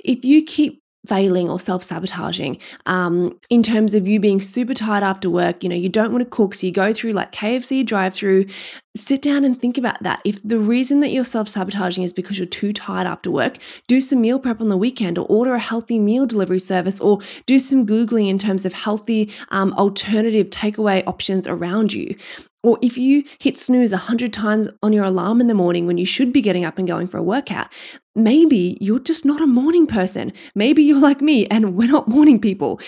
if 0.03 0.23
you 0.25 0.43
keep 0.43 0.82
failing 1.07 1.49
or 1.49 1.59
self 1.59 1.83
sabotaging 1.83 2.57
um, 2.85 3.37
in 3.49 3.61
terms 3.63 3.93
of 3.93 4.07
you 4.07 4.19
being 4.19 4.41
super 4.41 4.73
tired 4.73 5.03
after 5.03 5.29
work. 5.29 5.63
You 5.63 5.69
know, 5.69 5.75
you 5.75 5.89
don't 5.89 6.11
want 6.11 6.23
to 6.23 6.29
cook, 6.29 6.55
so 6.55 6.67
you 6.67 6.73
go 6.73 6.93
through 6.93 7.13
like 7.13 7.31
KFC 7.31 7.85
drive 7.85 8.13
through. 8.13 8.45
Sit 8.95 9.23
down 9.23 9.43
and 9.43 9.59
think 9.59 9.79
about 9.79 10.03
that. 10.03 10.21
If 10.23 10.39
the 10.43 10.59
reason 10.59 10.99
that 10.99 11.09
you're 11.09 11.23
self 11.23 11.47
sabotaging 11.47 12.03
is 12.03 12.13
because 12.13 12.37
you're 12.37 12.45
too 12.45 12.73
tired 12.73 13.07
after 13.07 13.31
work, 13.31 13.57
do 13.87 13.99
some 13.99 14.21
meal 14.21 14.39
prep 14.39 14.61
on 14.61 14.69
the 14.69 14.77
weekend 14.77 15.17
or 15.17 15.25
order 15.25 15.55
a 15.55 15.59
healthy 15.59 15.97
meal 15.97 16.27
delivery 16.27 16.59
service 16.59 16.99
or 16.99 17.19
do 17.47 17.59
some 17.59 17.87
Googling 17.87 18.29
in 18.29 18.37
terms 18.37 18.65
of 18.65 18.73
healthy 18.73 19.31
um, 19.49 19.73
alternative 19.73 20.51
takeaway 20.51 21.03
options 21.07 21.47
around 21.47 21.91
you. 21.91 22.15
Or 22.63 22.79
if 22.81 22.97
you 22.97 23.25
hit 23.39 23.57
snooze 23.57 23.91
100 23.91 24.31
times 24.31 24.69
on 24.81 24.93
your 24.93 25.03
alarm 25.03 25.41
in 25.41 25.47
the 25.47 25.53
morning 25.53 25.85
when 25.85 25.97
you 25.97 26.05
should 26.05 26.31
be 26.31 26.41
getting 26.41 26.63
up 26.63 26.77
and 26.77 26.87
going 26.87 27.07
for 27.07 27.17
a 27.17 27.23
workout, 27.23 27.67
maybe 28.15 28.77
you're 28.79 28.99
just 28.99 29.25
not 29.25 29.41
a 29.41 29.47
morning 29.47 29.85
person. 29.85 30.31
Maybe 30.55 30.81
you're 30.81 30.99
like 30.99 31.21
me 31.21 31.45
and 31.47 31.75
we're 31.75 31.91
not 31.91 32.07
morning 32.07 32.39
people. 32.39 32.79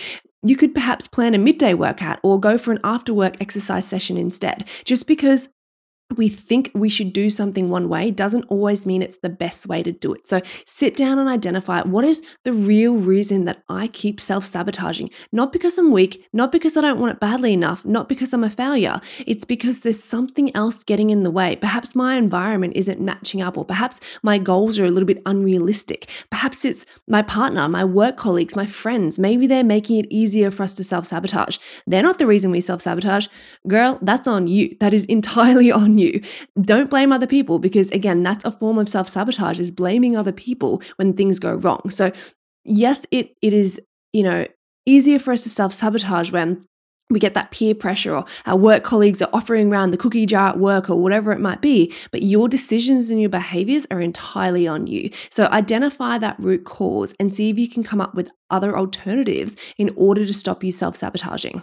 You 0.42 0.56
could 0.56 0.74
perhaps 0.74 1.08
plan 1.08 1.34
a 1.34 1.40
midday 1.40 1.74
workout 1.74 2.20
or 2.24 2.40
go 2.40 2.58
for 2.58 2.72
an 2.72 2.80
after 2.84 3.14
work 3.14 3.36
exercise 3.42 3.86
session 3.86 4.16
instead, 4.16 4.68
just 4.86 5.08
because 5.08 5.50
we 6.16 6.28
think 6.28 6.70
we 6.74 6.88
should 6.88 7.12
do 7.14 7.30
something 7.30 7.70
one 7.70 7.90
way 7.90 8.12
doesn't 8.12 8.44
always 8.44 8.86
mean 8.86 9.02
it's 9.02 9.18
the 9.18 9.30
best 9.30 9.68
way 9.68 9.82
to 9.82 9.92
do 9.92 10.14
it. 10.14 10.28
So 10.28 10.42
sit 10.66 10.96
down 10.96 11.18
and 11.18 11.28
identify 11.28 11.82
what 11.82 12.06
is 12.06 12.22
the 12.44 12.54
real 12.54 12.94
reason 12.94 13.46
that 13.46 13.64
I 13.68 13.88
keep 13.88 14.22
self 14.22 14.46
sabotaging. 14.46 15.10
Not 15.32 15.52
because 15.52 15.78
I'm 15.78 15.92
weak, 15.92 16.28
not 16.32 16.52
because 16.52 16.78
I 16.78 16.82
don't 16.82 17.00
want 17.00 17.14
it 17.14 17.20
badly 17.20 17.54
enough, 17.54 17.84
not 17.86 18.08
because 18.08 18.34
I'm 18.34 18.44
a 18.44 18.50
failure. 18.50 19.02
It's 19.26 19.46
because 19.46 19.82
there's 19.82 20.04
something 20.04 20.56
else 20.56 20.84
getting 20.84 21.10
in 21.10 21.24
the 21.24 21.32
way. 21.32 21.56
Perhaps 21.56 21.96
my 21.96 22.16
environment 22.16 22.74
isn't 22.76 23.02
matching 23.02 23.42
up, 23.42 23.58
or 23.58 23.66
perhaps 23.66 24.00
my 24.22 24.38
goals 24.38 24.78
are 24.78 24.86
a 24.86 24.92
little 24.92 25.08
bit 25.08 25.24
unrealistic. 25.26 26.08
Perhaps 26.30 26.66
it's 26.66 26.86
my 27.08 27.24
partner, 27.24 27.68
my 27.68 27.84
work 27.84 28.16
colleagues, 28.16 28.56
my 28.56 28.68
friends. 28.68 29.18
Maybe 29.18 29.48
they're 29.48 29.64
making 29.64 29.98
it 29.98 30.08
easier 30.12 30.52
for 30.52 30.64
us 30.64 30.76
to 30.76 30.84
self 30.84 31.08
sabotage. 31.08 31.58
They're 31.88 32.04
not 32.04 32.20
the 32.20 32.28
reason 32.28 32.52
we 32.52 32.62
self 32.62 32.82
sabotage. 32.82 33.28
Girl, 33.68 33.98
that's 34.04 34.28
on 34.28 34.48
you. 34.48 34.78
That 34.80 34.94
is 34.94 35.06
entirely 35.16 35.72
on 35.72 35.95
you. 35.98 36.22
Don't 36.62 36.90
blame 36.90 37.12
other 37.12 37.28
people 37.28 37.60
because 37.60 37.90
again, 37.92 38.24
that's 38.24 38.46
a 38.46 38.52
form 38.52 38.78
of 38.78 38.90
self-sabotage 38.90 39.60
is 39.60 39.72
blaming 39.72 40.16
other 40.16 40.32
people 40.32 40.82
when 40.98 41.14
things 41.14 41.40
go 41.40 41.54
wrong. 41.54 41.90
So 41.90 42.12
yes, 42.64 43.06
it 43.12 43.36
it 43.42 43.54
is, 43.54 43.80
you 44.14 44.24
know, 44.24 44.46
easier 44.86 45.20
for 45.20 45.32
us 45.32 45.44
to 45.44 45.50
self-sabotage 45.50 46.32
when 46.32 46.66
we 47.10 47.20
get 47.20 47.36
that 47.36 47.52
peer 47.52 47.76
pressure 47.76 48.16
or 48.16 48.26
our 48.46 48.58
work 48.58 48.84
colleagues 48.84 49.22
are 49.22 49.30
offering 49.32 49.72
around 49.72 49.92
the 49.92 49.98
cookie 49.98 50.26
jar 50.26 50.50
at 50.50 50.58
work 50.58 50.90
or 50.90 50.96
whatever 50.96 51.32
it 51.32 51.40
might 51.40 51.62
be 51.62 51.94
but 52.12 52.24
your 52.24 52.48
decisions 52.48 53.10
and 53.10 53.22
your 53.22 53.30
behaviors 53.30 53.86
are 53.92 54.02
entirely 54.02 54.68
on 54.68 54.88
you 54.88 55.10
so 55.30 55.46
identify 55.48 56.18
that 56.18 56.40
root 56.40 56.66
cause 56.66 57.14
and 57.20 57.36
see 57.36 57.50
if 57.50 57.60
you 57.60 57.70
can 57.70 57.84
come 57.84 58.02
up 58.02 58.16
with 58.16 58.32
other 58.50 58.76
alternatives 58.78 59.56
in 59.78 59.94
order 59.96 60.26
to 60.26 60.34
stop 60.34 60.64
you 60.64 60.72
self-sabotaging 60.72 61.62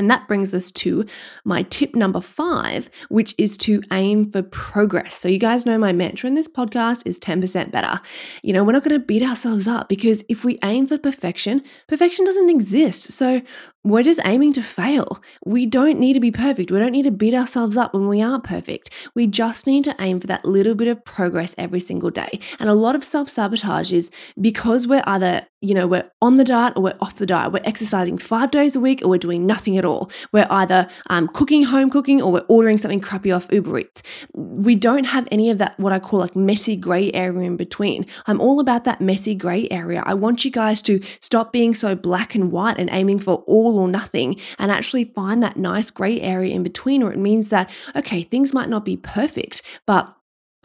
and 0.00 0.10
that 0.10 0.26
brings 0.26 0.54
us 0.54 0.70
to 0.70 1.04
my 1.44 1.62
tip 1.64 1.94
number 1.94 2.22
five, 2.22 2.88
which 3.10 3.34
is 3.36 3.58
to 3.58 3.82
aim 3.92 4.30
for 4.30 4.42
progress. 4.42 5.14
So, 5.14 5.28
you 5.28 5.38
guys 5.38 5.66
know 5.66 5.76
my 5.76 5.92
mantra 5.92 6.26
in 6.26 6.34
this 6.34 6.48
podcast 6.48 7.02
is 7.04 7.18
10% 7.18 7.70
better. 7.70 8.00
You 8.42 8.54
know, 8.54 8.64
we're 8.64 8.72
not 8.72 8.82
going 8.82 8.98
to 8.98 9.06
beat 9.06 9.22
ourselves 9.22 9.68
up 9.68 9.90
because 9.90 10.24
if 10.30 10.42
we 10.42 10.58
aim 10.64 10.86
for 10.86 10.96
perfection, 10.96 11.62
perfection 11.86 12.24
doesn't 12.24 12.48
exist. 12.48 13.12
So, 13.12 13.42
we're 13.82 14.02
just 14.02 14.20
aiming 14.24 14.52
to 14.52 14.62
fail. 14.62 15.22
We 15.44 15.64
don't 15.64 15.98
need 15.98 16.12
to 16.12 16.20
be 16.20 16.30
perfect. 16.30 16.70
We 16.70 16.78
don't 16.78 16.92
need 16.92 17.04
to 17.04 17.10
beat 17.10 17.32
ourselves 17.32 17.76
up 17.76 17.94
when 17.94 18.08
we 18.08 18.20
aren't 18.20 18.44
perfect. 18.44 18.90
We 19.14 19.26
just 19.26 19.66
need 19.66 19.84
to 19.84 19.96
aim 19.98 20.20
for 20.20 20.26
that 20.26 20.44
little 20.44 20.74
bit 20.74 20.88
of 20.88 21.02
progress 21.04 21.54
every 21.56 21.80
single 21.80 22.10
day. 22.10 22.40
And 22.58 22.68
a 22.68 22.74
lot 22.74 22.94
of 22.94 23.02
self 23.02 23.30
sabotage 23.30 23.90
is 23.90 24.10
because 24.38 24.86
we're 24.86 25.02
either, 25.06 25.46
you 25.62 25.72
know, 25.74 25.86
we're 25.86 26.10
on 26.20 26.36
the 26.36 26.44
diet 26.44 26.74
or 26.76 26.82
we're 26.82 26.96
off 27.00 27.16
the 27.16 27.26
diet. 27.26 27.52
We're 27.52 27.62
exercising 27.64 28.18
five 28.18 28.50
days 28.50 28.76
a 28.76 28.80
week 28.80 29.00
or 29.02 29.08
we're 29.08 29.18
doing 29.18 29.46
nothing 29.46 29.78
at 29.78 29.84
all. 29.86 30.10
We're 30.30 30.46
either 30.50 30.86
um, 31.08 31.28
cooking 31.28 31.62
home 31.62 31.88
cooking 31.88 32.20
or 32.20 32.32
we're 32.32 32.46
ordering 32.48 32.76
something 32.76 33.00
crappy 33.00 33.32
off 33.32 33.50
Uber 33.50 33.78
Eats. 33.78 34.02
We 34.34 34.74
don't 34.74 35.04
have 35.04 35.26
any 35.30 35.48
of 35.48 35.56
that, 35.56 35.78
what 35.80 35.92
I 35.92 36.00
call 36.00 36.20
like 36.20 36.36
messy 36.36 36.76
gray 36.76 37.10
area 37.12 37.46
in 37.46 37.56
between. 37.56 38.04
I'm 38.26 38.40
all 38.42 38.60
about 38.60 38.84
that 38.84 39.00
messy 39.00 39.34
gray 39.34 39.68
area. 39.70 40.02
I 40.04 40.14
want 40.14 40.44
you 40.44 40.50
guys 40.50 40.82
to 40.82 41.00
stop 41.20 41.50
being 41.50 41.74
so 41.74 41.94
black 41.94 42.34
and 42.34 42.52
white 42.52 42.78
and 42.78 42.90
aiming 42.92 43.20
for 43.20 43.42
all 43.46 43.69
all 43.70 43.78
or 43.78 43.88
nothing 43.88 44.36
and 44.58 44.70
actually 44.70 45.04
find 45.04 45.42
that 45.42 45.56
nice 45.56 45.90
gray 45.90 46.20
area 46.20 46.54
in 46.54 46.62
between 46.62 47.02
where 47.02 47.12
it 47.12 47.18
means 47.18 47.48
that, 47.50 47.70
okay, 47.94 48.22
things 48.22 48.52
might 48.52 48.68
not 48.68 48.84
be 48.84 48.96
perfect, 48.96 49.62
but 49.86 50.16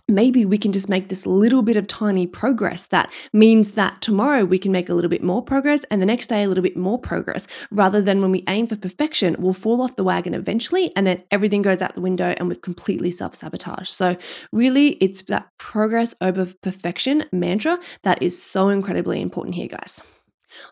maybe 0.08 0.46
we 0.46 0.58
can 0.58 0.72
just 0.72 0.90
make 0.90 1.10
this 1.10 1.26
little 1.26 1.64
bit 1.64 1.78
of 1.78 1.88
tiny 1.88 2.28
progress 2.28 2.86
that 2.88 3.12
means 3.34 3.72
that 3.72 4.02
tomorrow 4.02 4.46
we 4.46 4.60
can 4.60 4.72
make 4.72 4.88
a 4.88 4.94
little 4.94 5.10
bit 5.10 5.24
more 5.24 5.42
progress 5.42 5.84
and 5.86 6.00
the 6.02 6.06
next 6.06 6.28
day 6.28 6.44
a 6.44 6.48
little 6.48 6.62
bit 6.62 6.78
more 6.78 7.00
progress 7.00 7.48
rather 7.72 8.02
than 8.02 8.22
when 8.22 8.32
we 8.32 8.44
aim 8.48 8.68
for 8.68 8.76
perfection 8.76 9.36
we'll 9.40 9.54
fall 9.54 9.82
off 9.82 9.96
the 9.96 10.04
wagon 10.04 10.36
eventually 10.36 10.92
and 10.96 11.08
then 11.08 11.24
everything 11.32 11.64
goes 11.64 11.82
out 11.82 11.96
the 11.96 12.02
window 12.02 12.36
and 12.38 12.48
we've 12.48 12.62
completely 12.62 13.10
self-sabotaged. 13.10 13.88
So 13.88 14.16
really 14.52 14.90
it's 15.02 15.24
that 15.24 15.50
progress 15.58 16.14
over 16.22 16.54
perfection 16.62 17.26
mantra 17.32 17.80
that 18.04 18.22
is 18.22 18.40
so 18.42 18.70
incredibly 18.70 19.22
important 19.22 19.56
here 19.56 19.68
guys 19.68 20.02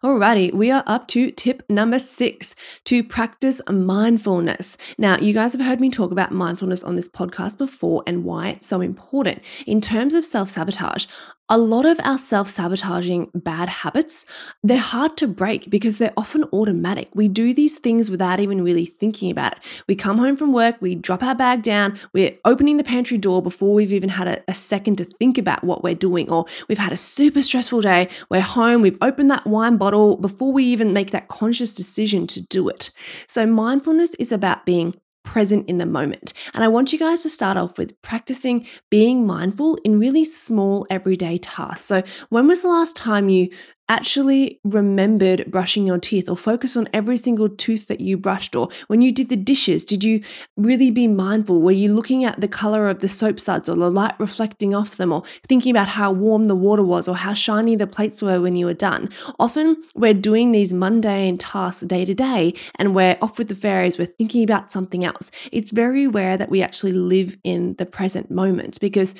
Alrighty, 0.03 0.53
we 0.53 0.71
are 0.71 0.83
up 0.85 1.07
to 1.09 1.31
tip 1.31 1.63
number 1.69 1.99
six 1.99 2.55
to 2.85 3.03
practice 3.03 3.61
mindfulness. 3.69 4.77
Now, 4.97 5.17
you 5.17 5.33
guys 5.33 5.53
have 5.53 5.61
heard 5.65 5.79
me 5.79 5.89
talk 5.89 6.11
about 6.11 6.31
mindfulness 6.31 6.83
on 6.83 6.95
this 6.95 7.07
podcast 7.07 7.57
before 7.57 8.03
and 8.05 8.23
why 8.23 8.49
it's 8.49 8.67
so 8.67 8.81
important. 8.81 9.41
In 9.65 9.81
terms 9.81 10.13
of 10.13 10.25
self 10.25 10.49
sabotage, 10.49 11.05
a 11.49 11.57
lot 11.57 11.85
of 11.85 11.99
our 12.03 12.17
self 12.17 12.47
sabotaging 12.47 13.29
bad 13.33 13.67
habits, 13.67 14.25
they're 14.63 14.77
hard 14.77 15.17
to 15.17 15.27
break 15.27 15.69
because 15.69 15.97
they're 15.97 16.13
often 16.15 16.45
automatic. 16.53 17.09
We 17.13 17.27
do 17.27 17.53
these 17.53 17.79
things 17.79 18.09
without 18.09 18.39
even 18.39 18.63
really 18.63 18.85
thinking 18.85 19.29
about 19.29 19.57
it. 19.57 19.59
We 19.87 19.95
come 19.95 20.17
home 20.17 20.37
from 20.37 20.53
work, 20.53 20.77
we 20.79 20.95
drop 20.95 21.21
our 21.21 21.35
bag 21.35 21.61
down, 21.61 21.99
we're 22.13 22.37
opening 22.45 22.77
the 22.77 22.83
pantry 22.83 23.17
door 23.17 23.41
before 23.41 23.73
we've 23.73 23.91
even 23.91 24.09
had 24.09 24.27
a, 24.27 24.43
a 24.47 24.53
second 24.53 24.97
to 24.97 25.05
think 25.05 25.37
about 25.37 25.63
what 25.63 25.83
we're 25.83 25.95
doing, 25.95 26.29
or 26.29 26.45
we've 26.69 26.77
had 26.77 26.93
a 26.93 26.97
super 26.97 27.41
stressful 27.41 27.81
day, 27.81 28.07
we're 28.29 28.41
home, 28.41 28.81
we've 28.81 28.97
opened 29.01 29.29
that 29.29 29.45
wine 29.45 29.77
bottle 29.77 30.15
before 30.17 30.53
we 30.53 30.63
even 30.63 30.93
make 30.93 31.11
that 31.11 31.27
conscious 31.27 31.73
decision 31.73 32.25
to 32.27 32.41
do 32.47 32.69
it. 32.69 32.89
So, 33.27 33.45
mindfulness 33.45 34.15
is 34.15 34.31
about 34.31 34.65
being 34.65 34.95
present 35.23 35.67
in 35.67 35.77
the 35.77 35.85
moment. 35.85 36.33
And 36.53 36.63
I 36.63 36.67
want 36.67 36.93
you 36.93 36.99
guys 36.99 37.23
to 37.23 37.29
start 37.29 37.57
off 37.57 37.77
with 37.77 37.99
practicing 38.01 38.65
being 38.89 39.25
mindful 39.25 39.77
in 39.83 39.99
really 39.99 40.25
small 40.25 40.85
everyday 40.89 41.37
tasks. 41.37 41.85
So, 41.85 42.03
when 42.29 42.47
was 42.47 42.61
the 42.61 42.69
last 42.69 42.95
time 42.95 43.29
you 43.29 43.49
actually 43.89 44.59
remembered 44.63 45.51
brushing 45.51 45.85
your 45.85 45.97
teeth 45.97 46.29
or 46.29 46.37
focus 46.37 46.77
on 46.77 46.87
every 46.93 47.17
single 47.17 47.49
tooth 47.49 47.87
that 47.87 47.99
you 47.99 48.17
brushed 48.17 48.55
or 48.55 48.69
when 48.87 49.01
you 49.01 49.11
did 49.11 49.29
the 49.29 49.35
dishes 49.35 49.83
did 49.83 50.03
you 50.03 50.21
really 50.55 50.89
be 50.89 51.07
mindful? 51.07 51.61
Were 51.61 51.71
you 51.71 51.93
looking 51.93 52.23
at 52.23 52.39
the 52.39 52.47
color 52.47 52.87
of 52.87 52.99
the 52.99 53.09
soap 53.09 53.39
suds 53.39 53.67
or 53.67 53.75
the 53.75 53.91
light 53.91 54.15
reflecting 54.19 54.73
off 54.73 54.95
them 54.95 55.11
or 55.11 55.23
thinking 55.47 55.71
about 55.71 55.89
how 55.89 56.11
warm 56.11 56.45
the 56.45 56.55
water 56.55 56.83
was 56.83 57.07
or 57.07 57.15
how 57.15 57.33
shiny 57.33 57.75
the 57.75 57.87
plates 57.87 58.21
were 58.21 58.39
when 58.39 58.55
you 58.55 58.65
were 58.65 58.73
done? 58.73 59.09
Often 59.39 59.83
we're 59.95 60.13
doing 60.13 60.51
these 60.51 60.73
mundane 60.73 61.37
tasks 61.37 61.81
day 61.81 62.05
to 62.05 62.13
day 62.13 62.53
and 62.75 62.95
we're 62.95 63.17
off 63.21 63.37
with 63.37 63.49
the 63.49 63.55
fairies 63.55 63.97
we're 63.97 64.05
thinking 64.05 64.43
about 64.43 64.71
something 64.71 65.03
else. 65.03 65.29
It's 65.51 65.71
very 65.71 66.07
rare 66.07 66.37
that 66.37 66.49
we 66.49 66.61
actually 66.61 66.93
live 66.93 67.37
in 67.43 67.75
the 67.77 67.85
present 67.85 68.31
moment 68.31 68.79
because 68.79 69.13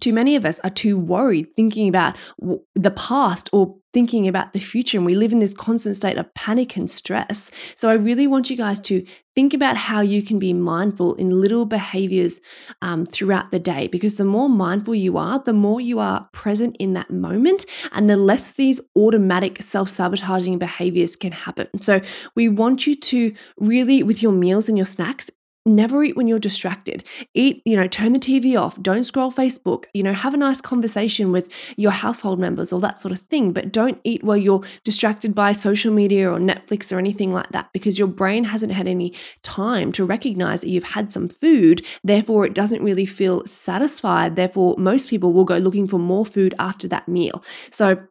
too 0.00 0.12
many 0.12 0.36
of 0.36 0.44
us 0.44 0.60
are 0.60 0.70
too 0.70 0.96
worried 0.96 1.54
thinking 1.56 1.88
about 1.88 2.16
the 2.74 2.90
past 2.90 3.50
or 3.52 3.77
thinking 3.92 4.28
about 4.28 4.52
the 4.52 4.60
future 4.60 4.98
and 4.98 5.06
we 5.06 5.14
live 5.14 5.32
in 5.32 5.38
this 5.38 5.54
constant 5.54 5.96
state 5.96 6.18
of 6.18 6.32
panic 6.34 6.76
and 6.76 6.90
stress. 6.90 7.50
So 7.76 7.88
i 7.88 7.94
really 7.94 8.26
want 8.26 8.50
you 8.50 8.56
guys 8.56 8.80
to 8.80 9.04
think 9.34 9.54
about 9.54 9.76
how 9.76 10.00
you 10.00 10.22
can 10.22 10.38
be 10.38 10.52
mindful 10.52 11.14
in 11.14 11.30
little 11.30 11.64
behaviors 11.64 12.40
um, 12.82 13.06
throughout 13.06 13.50
the 13.50 13.58
day 13.58 13.86
because 13.86 14.16
the 14.16 14.24
more 14.24 14.48
mindful 14.48 14.94
you 14.94 15.16
are 15.16 15.38
the 15.38 15.52
more 15.52 15.80
you 15.80 16.00
are 16.00 16.28
present 16.32 16.76
in 16.78 16.94
that 16.94 17.10
moment 17.10 17.64
and 17.92 18.10
the 18.10 18.16
less 18.16 18.50
these 18.52 18.80
automatic 18.96 19.62
self-sabotaging 19.62 20.58
behaviors 20.58 21.16
can 21.16 21.32
happen. 21.32 21.68
So 21.80 22.00
we 22.34 22.48
want 22.48 22.86
you 22.86 22.96
to 22.96 23.34
really 23.58 24.02
with 24.02 24.22
your 24.22 24.32
meals 24.32 24.68
and 24.68 24.76
your 24.76 24.86
snacks 24.86 25.30
never 25.68 26.02
eat 26.02 26.16
when 26.16 26.28
you're 26.28 26.38
distracted. 26.38 27.04
Eat, 27.34 27.62
you 27.64 27.76
know, 27.76 27.86
turn 27.86 28.12
the 28.12 28.18
TV 28.18 28.58
off, 28.58 28.80
don't 28.80 29.04
scroll 29.04 29.30
Facebook, 29.30 29.84
you 29.94 30.02
know, 30.02 30.12
have 30.12 30.34
a 30.34 30.38
nice 30.38 30.60
conversation 30.60 31.32
with 31.32 31.52
your 31.76 31.90
household 31.90 32.38
members, 32.38 32.72
or 32.72 32.80
that 32.80 32.98
sort 32.98 33.12
of 33.12 33.18
thing. 33.18 33.52
But 33.52 33.72
don't 33.72 34.00
eat 34.04 34.24
while 34.24 34.36
you're 34.36 34.62
distracted 34.84 35.34
by 35.34 35.52
social 35.52 35.92
media 35.92 36.30
or 36.30 36.38
Netflix 36.38 36.92
or 36.92 36.98
anything 36.98 37.32
like 37.32 37.50
that 37.50 37.72
because 37.72 37.98
your 37.98 38.08
brain 38.08 38.44
hasn't 38.44 38.72
had 38.72 38.88
any 38.88 39.14
time 39.42 39.92
to 39.92 40.04
recognize 40.04 40.60
that 40.60 40.68
you've 40.68 40.84
had 40.84 41.12
some 41.12 41.28
food. 41.28 41.84
Therefore, 42.02 42.46
it 42.46 42.54
doesn't 42.54 42.82
really 42.82 43.06
feel 43.06 43.46
satisfied. 43.46 44.36
Therefore, 44.36 44.74
most 44.78 45.08
people 45.08 45.32
will 45.32 45.44
go 45.44 45.56
looking 45.56 45.88
for 45.88 45.98
more 45.98 46.26
food 46.26 46.54
after 46.58 46.88
that 46.88 47.08
meal. 47.08 47.42
So, 47.70 48.06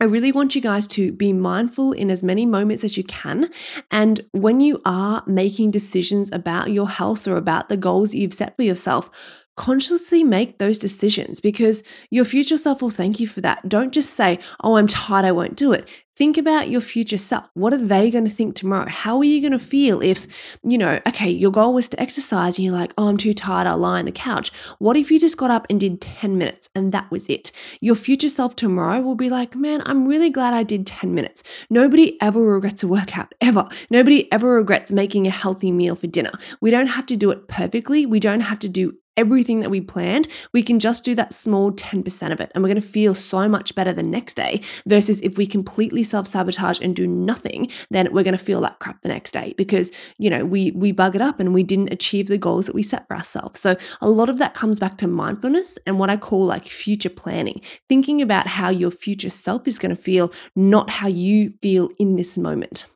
I 0.00 0.04
really 0.04 0.30
want 0.30 0.54
you 0.54 0.60
guys 0.60 0.86
to 0.88 1.10
be 1.10 1.32
mindful 1.32 1.92
in 1.92 2.10
as 2.10 2.22
many 2.22 2.46
moments 2.46 2.84
as 2.84 2.96
you 2.96 3.04
can. 3.04 3.50
And 3.90 4.20
when 4.32 4.60
you 4.60 4.80
are 4.84 5.24
making 5.26 5.72
decisions 5.72 6.30
about 6.32 6.70
your 6.70 6.88
health 6.88 7.26
or 7.26 7.36
about 7.36 7.68
the 7.68 7.76
goals 7.76 8.14
you've 8.14 8.34
set 8.34 8.54
for 8.56 8.62
yourself, 8.62 9.10
consciously 9.58 10.22
make 10.22 10.58
those 10.58 10.78
decisions 10.78 11.40
because 11.40 11.82
your 12.10 12.24
future 12.24 12.56
self 12.56 12.80
will 12.80 12.90
thank 12.90 13.18
you 13.20 13.26
for 13.26 13.40
that. 13.40 13.68
Don't 13.68 13.92
just 13.92 14.14
say, 14.14 14.38
Oh, 14.62 14.76
I'm 14.76 14.86
tired, 14.86 15.24
I 15.24 15.32
won't 15.32 15.56
do 15.56 15.72
it. 15.72 15.86
Think 16.18 16.36
about 16.36 16.68
your 16.68 16.80
future 16.80 17.16
self. 17.16 17.48
What 17.54 17.72
are 17.72 17.78
they 17.78 18.10
going 18.10 18.24
to 18.24 18.30
think 18.30 18.56
tomorrow? 18.56 18.88
How 18.88 19.18
are 19.18 19.24
you 19.24 19.40
going 19.40 19.56
to 19.56 19.64
feel 19.64 20.02
if, 20.02 20.26
you 20.64 20.76
know, 20.76 20.98
okay, 21.06 21.30
your 21.30 21.52
goal 21.52 21.74
was 21.74 21.88
to 21.90 22.00
exercise 22.02 22.58
and 22.58 22.64
you're 22.64 22.74
like, 22.74 22.92
oh, 22.98 23.06
I'm 23.06 23.16
too 23.16 23.32
tired, 23.32 23.68
I'll 23.68 23.78
lie 23.78 24.00
on 24.00 24.04
the 24.04 24.10
couch. 24.10 24.50
What 24.80 24.96
if 24.96 25.12
you 25.12 25.20
just 25.20 25.36
got 25.36 25.52
up 25.52 25.64
and 25.70 25.78
did 25.78 26.00
10 26.00 26.36
minutes 26.36 26.70
and 26.74 26.90
that 26.90 27.08
was 27.12 27.28
it? 27.28 27.52
Your 27.80 27.94
future 27.94 28.28
self 28.28 28.56
tomorrow 28.56 29.00
will 29.00 29.14
be 29.14 29.30
like, 29.30 29.54
man, 29.54 29.80
I'm 29.86 30.08
really 30.08 30.28
glad 30.28 30.54
I 30.54 30.64
did 30.64 30.88
10 30.88 31.14
minutes. 31.14 31.44
Nobody 31.70 32.20
ever 32.20 32.42
regrets 32.42 32.82
a 32.82 32.88
workout, 32.88 33.32
ever. 33.40 33.68
Nobody 33.88 34.30
ever 34.32 34.54
regrets 34.54 34.90
making 34.90 35.28
a 35.28 35.30
healthy 35.30 35.70
meal 35.70 35.94
for 35.94 36.08
dinner. 36.08 36.32
We 36.60 36.72
don't 36.72 36.88
have 36.88 37.06
to 37.06 37.16
do 37.16 37.30
it 37.30 37.46
perfectly. 37.46 38.06
We 38.06 38.18
don't 38.18 38.40
have 38.40 38.58
to 38.60 38.68
do 38.68 38.96
everything 39.18 39.60
that 39.60 39.70
we 39.70 39.80
planned, 39.80 40.28
we 40.52 40.62
can 40.62 40.78
just 40.78 41.04
do 41.04 41.14
that 41.16 41.34
small 41.34 41.72
10% 41.72 42.32
of 42.32 42.40
it 42.40 42.50
and 42.54 42.62
we're 42.62 42.68
going 42.68 42.80
to 42.80 42.88
feel 42.88 43.14
so 43.14 43.48
much 43.48 43.74
better 43.74 43.92
the 43.92 44.02
next 44.02 44.34
day 44.34 44.60
versus 44.86 45.20
if 45.22 45.36
we 45.36 45.46
completely 45.46 46.02
self-sabotage 46.02 46.80
and 46.80 46.94
do 46.94 47.06
nothing, 47.06 47.68
then 47.90 48.08
we're 48.12 48.22
going 48.22 48.38
to 48.38 48.42
feel 48.42 48.60
like 48.60 48.78
crap 48.78 49.02
the 49.02 49.08
next 49.08 49.32
day 49.32 49.52
because, 49.58 49.90
you 50.18 50.30
know, 50.30 50.44
we 50.44 50.70
we 50.70 50.92
bug 50.92 51.16
it 51.16 51.20
up 51.20 51.40
and 51.40 51.52
we 51.52 51.64
didn't 51.64 51.92
achieve 51.92 52.28
the 52.28 52.38
goals 52.38 52.66
that 52.66 52.74
we 52.74 52.82
set 52.82 53.06
for 53.08 53.16
ourselves. 53.16 53.60
So 53.60 53.76
a 54.00 54.08
lot 54.08 54.30
of 54.30 54.38
that 54.38 54.54
comes 54.54 54.78
back 54.78 54.96
to 54.98 55.08
mindfulness 55.08 55.78
and 55.84 55.98
what 55.98 56.10
I 56.10 56.16
call 56.16 56.46
like 56.46 56.66
future 56.66 57.10
planning, 57.10 57.60
thinking 57.88 58.22
about 58.22 58.46
how 58.46 58.70
your 58.70 58.92
future 58.92 59.30
self 59.30 59.66
is 59.66 59.78
going 59.78 59.94
to 59.94 60.00
feel, 60.00 60.32
not 60.54 60.90
how 60.90 61.08
you 61.08 61.50
feel 61.60 61.90
in 61.98 62.16
this 62.16 62.38
moment. 62.38 62.86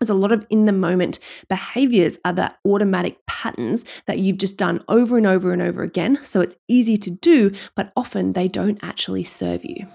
There's 0.00 0.08
a 0.08 0.14
lot 0.14 0.32
of 0.32 0.46
in 0.48 0.64
the 0.64 0.72
moment 0.72 1.18
behaviors 1.50 2.18
are 2.24 2.32
the 2.32 2.54
automatic 2.64 3.26
patterns 3.26 3.84
that 4.06 4.18
you've 4.18 4.38
just 4.38 4.56
done 4.56 4.82
over 4.88 5.18
and 5.18 5.26
over 5.26 5.52
and 5.52 5.60
over 5.60 5.82
again. 5.82 6.18
So 6.22 6.40
it's 6.40 6.56
easy 6.68 6.96
to 6.96 7.10
do, 7.10 7.52
but 7.74 7.92
often 7.94 8.32
they 8.32 8.48
don't 8.48 8.82
actually 8.82 9.24
serve 9.24 9.62
you. 9.62 9.86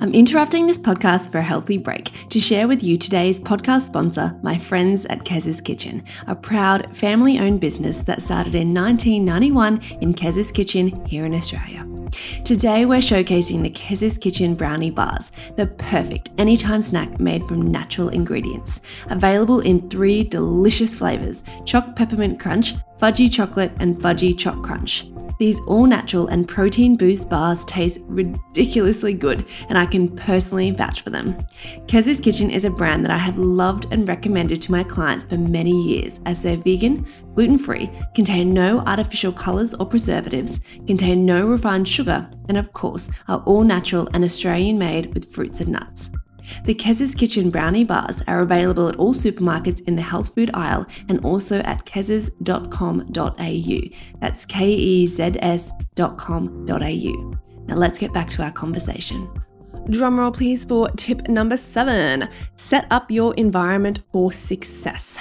I'm 0.00 0.14
interrupting 0.14 0.68
this 0.68 0.78
podcast 0.78 1.32
for 1.32 1.38
a 1.38 1.42
healthy 1.42 1.78
break 1.78 2.12
to 2.28 2.38
share 2.38 2.68
with 2.68 2.84
you 2.84 2.96
today's 2.96 3.40
podcast 3.40 3.86
sponsor, 3.86 4.38
my 4.40 4.56
friends 4.56 5.04
at 5.06 5.24
Kez's 5.24 5.60
Kitchen, 5.60 6.04
a 6.28 6.36
proud 6.36 6.96
family 6.96 7.40
owned 7.40 7.60
business 7.60 8.04
that 8.04 8.22
started 8.22 8.54
in 8.54 8.72
1991 8.72 9.80
in 10.00 10.14
Kez's 10.14 10.52
Kitchen 10.52 11.04
here 11.06 11.26
in 11.26 11.34
Australia. 11.34 11.91
Today, 12.44 12.86
we're 12.86 12.98
showcasing 12.98 13.62
the 13.62 13.70
Kez's 13.70 14.18
Kitchen 14.18 14.54
brownie 14.54 14.90
bars, 14.90 15.32
the 15.56 15.66
perfect 15.66 16.30
anytime 16.38 16.82
snack 16.82 17.18
made 17.20 17.46
from 17.48 17.70
natural 17.70 18.08
ingredients. 18.08 18.80
Available 19.10 19.60
in 19.60 19.88
three 19.88 20.24
delicious 20.24 20.94
flavors 20.94 21.42
choc 21.64 21.96
peppermint 21.96 22.40
crunch, 22.40 22.74
fudgy 23.02 23.30
chocolate, 23.30 23.72
and 23.80 23.98
fudgy 23.98 24.38
choc 24.38 24.62
crunch. 24.62 25.06
These 25.40 25.58
all 25.62 25.86
natural 25.86 26.28
and 26.28 26.46
protein 26.46 26.96
boost 26.96 27.28
bars 27.28 27.64
taste 27.64 28.00
ridiculously 28.04 29.12
good, 29.12 29.44
and 29.68 29.76
I 29.76 29.86
can 29.86 30.14
personally 30.14 30.70
vouch 30.70 31.02
for 31.02 31.10
them. 31.10 31.36
Kez's 31.88 32.20
Kitchen 32.20 32.48
is 32.48 32.64
a 32.64 32.70
brand 32.70 33.04
that 33.04 33.10
I 33.10 33.18
have 33.18 33.38
loved 33.38 33.88
and 33.90 34.06
recommended 34.06 34.62
to 34.62 34.70
my 34.70 34.84
clients 34.84 35.24
for 35.24 35.36
many 35.36 35.72
years 35.72 36.20
as 36.26 36.44
they're 36.44 36.56
vegan, 36.56 37.04
gluten 37.34 37.58
free, 37.58 37.90
contain 38.14 38.54
no 38.54 38.80
artificial 38.86 39.32
colours 39.32 39.74
or 39.74 39.86
preservatives, 39.86 40.60
contain 40.86 41.26
no 41.26 41.44
refined 41.44 41.88
sugar, 41.88 42.30
and 42.48 42.56
of 42.56 42.72
course, 42.72 43.10
are 43.26 43.42
all 43.44 43.64
natural 43.64 44.08
and 44.14 44.22
Australian 44.22 44.78
made 44.78 45.12
with 45.12 45.32
fruits 45.34 45.58
and 45.58 45.70
nuts. 45.70 46.08
The 46.64 46.74
Kez's 46.74 47.14
Kitchen 47.14 47.50
brownie 47.50 47.84
bars 47.84 48.22
are 48.26 48.40
available 48.40 48.88
at 48.88 48.96
all 48.96 49.14
supermarkets 49.14 49.80
in 49.86 49.96
the 49.96 50.02
health 50.02 50.34
food 50.34 50.50
aisle 50.54 50.86
and 51.08 51.24
also 51.24 51.60
at 51.60 51.84
kez's.com.au. 51.84 53.80
That's 54.20 54.46
K 54.46 54.68
E 54.70 55.06
Z 55.06 55.22
S.com.au. 55.40 57.34
Now 57.66 57.76
let's 57.76 57.98
get 57.98 58.12
back 58.12 58.28
to 58.30 58.42
our 58.42 58.52
conversation. 58.52 59.28
Drumroll, 59.88 60.34
please, 60.34 60.64
for 60.64 60.88
tip 60.90 61.28
number 61.28 61.56
seven 61.56 62.28
set 62.56 62.86
up 62.90 63.10
your 63.10 63.34
environment 63.34 64.02
for 64.12 64.30
success. 64.32 65.18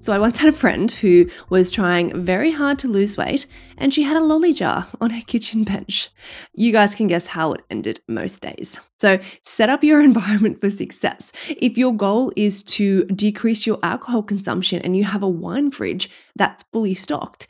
So, 0.00 0.12
I 0.12 0.18
once 0.18 0.38
had 0.38 0.52
a 0.52 0.56
friend 0.56 0.90
who 0.90 1.28
was 1.48 1.70
trying 1.70 2.24
very 2.24 2.52
hard 2.52 2.78
to 2.80 2.88
lose 2.88 3.16
weight 3.16 3.46
and 3.78 3.92
she 3.92 4.02
had 4.02 4.16
a 4.16 4.24
lolly 4.24 4.52
jar 4.52 4.88
on 5.00 5.10
her 5.10 5.22
kitchen 5.22 5.64
bench. 5.64 6.10
You 6.54 6.72
guys 6.72 6.94
can 6.94 7.06
guess 7.06 7.28
how 7.28 7.52
it 7.52 7.62
ended 7.70 8.00
most 8.08 8.40
days. 8.40 8.78
So, 8.98 9.18
set 9.42 9.68
up 9.68 9.84
your 9.84 10.00
environment 10.04 10.60
for 10.60 10.70
success. 10.70 11.32
If 11.48 11.76
your 11.76 11.94
goal 11.94 12.32
is 12.36 12.62
to 12.64 13.04
decrease 13.06 13.66
your 13.66 13.78
alcohol 13.82 14.22
consumption 14.22 14.80
and 14.82 14.96
you 14.96 15.04
have 15.04 15.22
a 15.22 15.28
wine 15.28 15.70
fridge 15.70 16.10
that's 16.34 16.62
fully 16.64 16.94
stocked, 16.94 17.46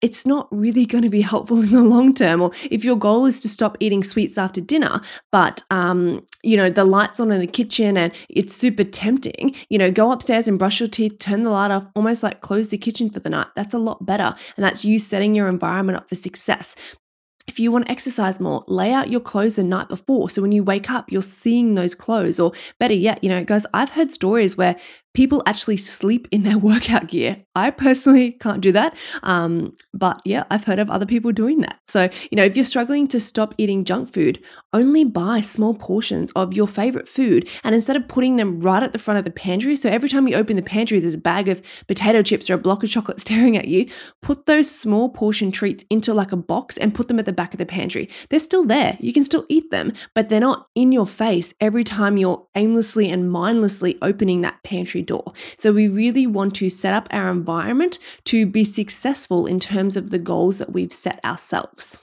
it's 0.00 0.24
not 0.24 0.48
really 0.50 0.86
going 0.86 1.02
to 1.02 1.10
be 1.10 1.20
helpful 1.20 1.60
in 1.62 1.70
the 1.70 1.82
long 1.82 2.14
term. 2.14 2.40
Or 2.40 2.50
if 2.70 2.84
your 2.84 2.96
goal 2.96 3.26
is 3.26 3.40
to 3.40 3.48
stop 3.48 3.76
eating 3.80 4.02
sweets 4.02 4.38
after 4.38 4.60
dinner, 4.60 5.00
but 5.32 5.62
um, 5.70 6.24
you 6.42 6.56
know 6.56 6.70
the 6.70 6.84
lights 6.84 7.20
on 7.20 7.32
in 7.32 7.40
the 7.40 7.46
kitchen 7.46 7.96
and 7.96 8.12
it's 8.28 8.54
super 8.54 8.84
tempting, 8.84 9.54
you 9.68 9.78
know, 9.78 9.90
go 9.90 10.12
upstairs 10.12 10.48
and 10.48 10.58
brush 10.58 10.80
your 10.80 10.88
teeth, 10.88 11.18
turn 11.18 11.42
the 11.42 11.50
light 11.50 11.70
off, 11.70 11.86
almost 11.94 12.22
like 12.22 12.40
close 12.40 12.68
the 12.68 12.78
kitchen 12.78 13.10
for 13.10 13.20
the 13.20 13.30
night. 13.30 13.48
That's 13.56 13.74
a 13.74 13.78
lot 13.78 14.04
better, 14.04 14.34
and 14.56 14.64
that's 14.64 14.84
you 14.84 14.98
setting 14.98 15.34
your 15.34 15.48
environment 15.48 15.98
up 15.98 16.08
for 16.08 16.14
success. 16.14 16.74
If 17.48 17.58
you 17.58 17.72
want 17.72 17.86
to 17.86 17.90
exercise 17.90 18.40
more, 18.40 18.62
lay 18.68 18.92
out 18.92 19.08
your 19.08 19.20
clothes 19.20 19.56
the 19.56 19.64
night 19.64 19.88
before. 19.88 20.28
So 20.28 20.42
when 20.42 20.52
you 20.52 20.62
wake 20.62 20.90
up, 20.90 21.10
you're 21.10 21.22
seeing 21.22 21.74
those 21.74 21.94
clothes. 21.94 22.38
Or 22.38 22.52
better 22.78 22.92
yet, 22.92 23.24
you 23.24 23.30
know, 23.30 23.42
guys, 23.42 23.64
I've 23.72 23.92
heard 23.92 24.12
stories 24.12 24.58
where 24.58 24.76
people 25.14 25.42
actually 25.46 25.76
sleep 25.76 26.28
in 26.30 26.42
their 26.42 26.58
workout 26.70 27.08
gear. 27.08 27.44
I 27.54 27.70
personally 27.70 28.32
can't 28.32 28.60
do 28.60 28.72
that. 28.72 28.96
Um, 29.22 29.76
but 29.92 30.20
yeah, 30.24 30.44
I've 30.50 30.64
heard 30.64 30.78
of 30.78 30.90
other 30.90 31.06
people 31.06 31.32
doing 31.32 31.60
that. 31.62 31.80
So, 31.86 32.08
you 32.30 32.36
know, 32.36 32.44
if 32.44 32.54
you're 32.54 32.64
struggling 32.64 33.08
to 33.08 33.20
stop 33.20 33.54
eating 33.58 33.84
junk 33.84 34.12
food, 34.12 34.42
only 34.72 35.04
buy 35.04 35.40
small 35.40 35.74
portions 35.74 36.30
of 36.36 36.52
your 36.52 36.68
favorite 36.68 37.08
food. 37.08 37.48
And 37.64 37.74
instead 37.74 37.96
of 37.96 38.06
putting 38.06 38.36
them 38.36 38.60
right 38.60 38.82
at 38.82 38.92
the 38.92 38.98
front 38.98 39.18
of 39.18 39.24
the 39.24 39.30
pantry, 39.30 39.74
so 39.74 39.90
every 39.90 40.08
time 40.08 40.28
you 40.28 40.36
open 40.36 40.56
the 40.56 40.62
pantry, 40.62 41.00
there's 41.00 41.14
a 41.14 41.18
bag 41.18 41.48
of 41.48 41.62
potato 41.88 42.22
chips 42.22 42.48
or 42.48 42.54
a 42.54 42.58
block 42.58 42.84
of 42.84 42.90
chocolate 42.90 43.20
staring 43.28 43.56
at 43.56 43.66
you, 43.66 43.86
put 44.22 44.46
those 44.46 44.70
small 44.70 45.08
portion 45.08 45.50
treats 45.50 45.84
into 45.90 46.14
like 46.14 46.32
a 46.32 46.36
box 46.36 46.76
and 46.76 46.94
put 46.94 47.08
them 47.08 47.18
at 47.18 47.26
the 47.26 47.32
back 47.32 47.52
of 47.52 47.58
the 47.58 47.66
pantry. 47.66 48.08
They're 48.30 48.38
still 48.38 48.64
there. 48.64 48.96
You 49.00 49.12
can 49.12 49.24
still 49.24 49.46
eat 49.48 49.70
them, 49.70 49.92
but 50.14 50.28
they're 50.28 50.40
not 50.40 50.68
in 50.74 50.92
your 50.92 51.06
face 51.06 51.54
every 51.60 51.84
time 51.84 52.16
you're 52.16 52.46
aimlessly 52.54 53.10
and 53.10 53.30
mindlessly 53.30 53.98
opening 54.00 54.42
that 54.42 54.62
pantry 54.62 54.97
door. 55.02 55.32
So 55.56 55.72
we 55.72 55.88
really 55.88 56.26
want 56.26 56.54
to 56.56 56.70
set 56.70 56.94
up 56.94 57.08
our 57.10 57.30
environment 57.30 57.98
to 58.24 58.46
be 58.46 58.64
successful 58.64 59.46
in 59.46 59.60
terms 59.60 59.96
of 59.96 60.10
the 60.10 60.18
goals 60.18 60.58
that 60.58 60.72
we've 60.72 60.92
set 60.92 61.24
ourselves. 61.24 61.98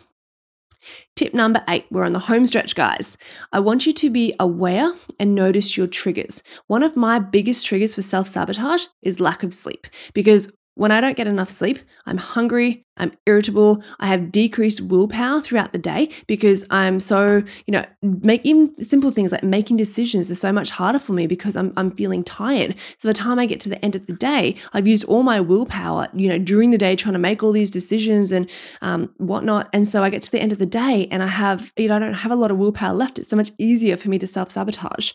Tip 1.16 1.34
number 1.34 1.64
eight, 1.68 1.86
we're 1.90 2.04
on 2.04 2.14
the 2.14 2.20
home 2.20 2.46
stretch, 2.46 2.76
guys. 2.76 3.18
I 3.52 3.60
want 3.60 3.86
you 3.86 3.94
to 3.94 4.10
be 4.10 4.36
aware 4.40 4.94
and 5.20 5.34
notice 5.34 5.78
your 5.78 5.88
triggers. 5.88 6.44
One 6.68 6.84
of 6.84 6.96
my 6.96 7.20
biggest 7.20 7.66
triggers 7.66 7.96
for 7.96 8.02
self 8.02 8.28
sabotage 8.28 8.86
is 9.02 9.20
lack 9.20 9.44
of 9.44 9.54
sleep 9.54 9.88
because 10.14 10.52
when 10.76 10.92
I 10.92 11.02
don't 11.02 11.18
get 11.18 11.28
enough 11.28 11.50
sleep, 11.50 11.80
I'm 12.06 12.18
hungry, 12.18 12.85
I'm 12.98 13.12
irritable, 13.26 13.84
I 14.00 14.08
have 14.08 14.32
decreased 14.32 14.82
willpower 14.82 15.42
throughout 15.42 15.74
the 15.74 15.80
day 15.80 16.10
because 16.28 16.66
I'm 16.70 17.00
so, 17.00 17.44
you 17.66 17.72
know, 17.72 17.86
making 18.02 18.74
simple 18.84 19.12
things 19.12 19.32
like 19.32 19.44
making 19.44 19.78
decisions 19.78 20.32
are 20.32 20.36
so 20.36 20.52
much 20.52 20.72
harder 20.72 21.00
for 21.00 21.14
me 21.14 21.28
because 21.28 21.56
I'm, 21.56 21.74
I'm 21.78 21.92
feeling 21.92 22.24
tired. 22.24 22.76
So 22.98 23.10
by 23.10 23.14
the 23.14 23.20
time 23.20 23.40
I 23.40 23.46
get 23.46 23.60
to 23.62 23.70
the 23.70 23.84
end 23.84 23.96
of 23.96 24.08
the 24.08 24.14
day, 24.14 24.56
I've 24.74 24.88
used 24.88 25.06
all 25.06 25.24
my 25.24 25.40
willpower, 25.42 26.08
you 26.14 26.30
know, 26.30 26.38
during 26.38 26.72
the 26.72 26.78
day 26.78 26.96
trying 26.96 27.14
to 27.14 27.20
make 27.20 27.44
all 27.44 27.52
these 27.52 27.70
decisions 27.70 28.32
and 28.32 28.50
um, 28.82 29.14
whatnot. 29.18 29.70
And 29.74 29.88
so 29.88 30.04
I 30.04 30.10
get 30.10 30.22
to 30.24 30.32
the 30.32 30.40
end 30.40 30.52
of 30.52 30.60
the 30.60 30.66
day 30.66 31.08
and 31.12 31.22
I 31.22 31.28
have, 31.28 31.74
you 31.78 31.88
know, 31.88 31.98
I 31.98 32.00
don't 32.00 32.14
have 32.14 32.32
a 32.32 32.36
lot 32.36 32.52
of 32.52 32.58
willpower 32.58 32.94
left. 32.94 33.20
It's 33.20 33.30
so 33.30 33.36
much 33.36 33.52
easier 33.58 33.98
for 33.98 34.10
me 34.10 34.20
to 34.20 34.28
self 34.28 34.52
sabotage. 34.52 35.12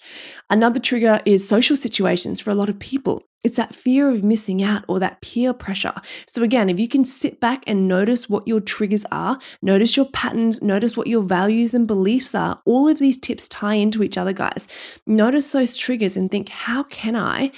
Another 0.49 0.81
trigger 0.81 1.21
is 1.25 1.47
social 1.49 1.77
situations 1.77 2.41
for 2.41 2.51
a 2.51 2.55
lot 2.55 2.69
of 2.69 2.79
people. 2.79 3.25
It's 3.43 3.57
that 3.57 3.75
fear 3.75 4.11
of 4.11 4.23
missing 4.23 4.63
out 4.63 4.85
or 4.87 4.99
that 4.99 5.23
peer 5.23 5.55
pressure. 5.55 5.95
So, 6.27 6.43
again, 6.43 6.69
if 6.69 6.79
you 6.79 6.89
can 6.89 7.07
sit 7.07 7.41
back 7.41 7.67
and 7.71 7.89
notice 7.89 8.29
what 8.29 8.47
your 8.47 8.61
triggers 8.61 9.07
are, 9.11 9.39
notice 9.63 9.97
your 9.97 10.07
patterns, 10.07 10.61
notice 10.61 10.97
what 10.97 11.07
your 11.07 11.23
values 11.23 11.73
and 11.73 11.87
beliefs 11.87 12.35
are, 12.35 12.61
all 12.67 12.89
of 12.89 12.99
these 12.99 13.17
tips 13.17 13.49
tie 13.49 13.75
into 13.75 14.03
each 14.03 14.19
other, 14.19 14.33
guys. 14.33 14.67
Notice 15.07 15.53
those 15.53 15.77
triggers 15.77 16.17
and 16.17 16.31
think, 16.31 16.49
how 16.49 16.83
can 16.85 17.17
I? 17.17 17.53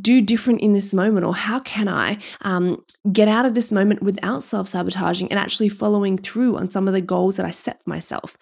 do 0.00 0.22
different 0.22 0.62
in 0.62 0.72
this 0.72 0.94
moment 0.94 1.26
or 1.26 1.34
how 1.34 1.60
can 1.60 1.88
i 1.88 2.16
um, 2.40 2.82
get 3.12 3.28
out 3.28 3.44
of 3.44 3.52
this 3.52 3.70
moment 3.70 4.02
without 4.02 4.42
self-sabotaging 4.42 5.28
and 5.28 5.38
actually 5.38 5.68
following 5.68 6.16
through 6.16 6.56
on 6.56 6.70
some 6.70 6.88
of 6.88 6.94
the 6.94 7.02
goals 7.02 7.36
that 7.36 7.44
i 7.44 7.50
set 7.50 7.84
for 7.84 7.90
myself 7.90 8.38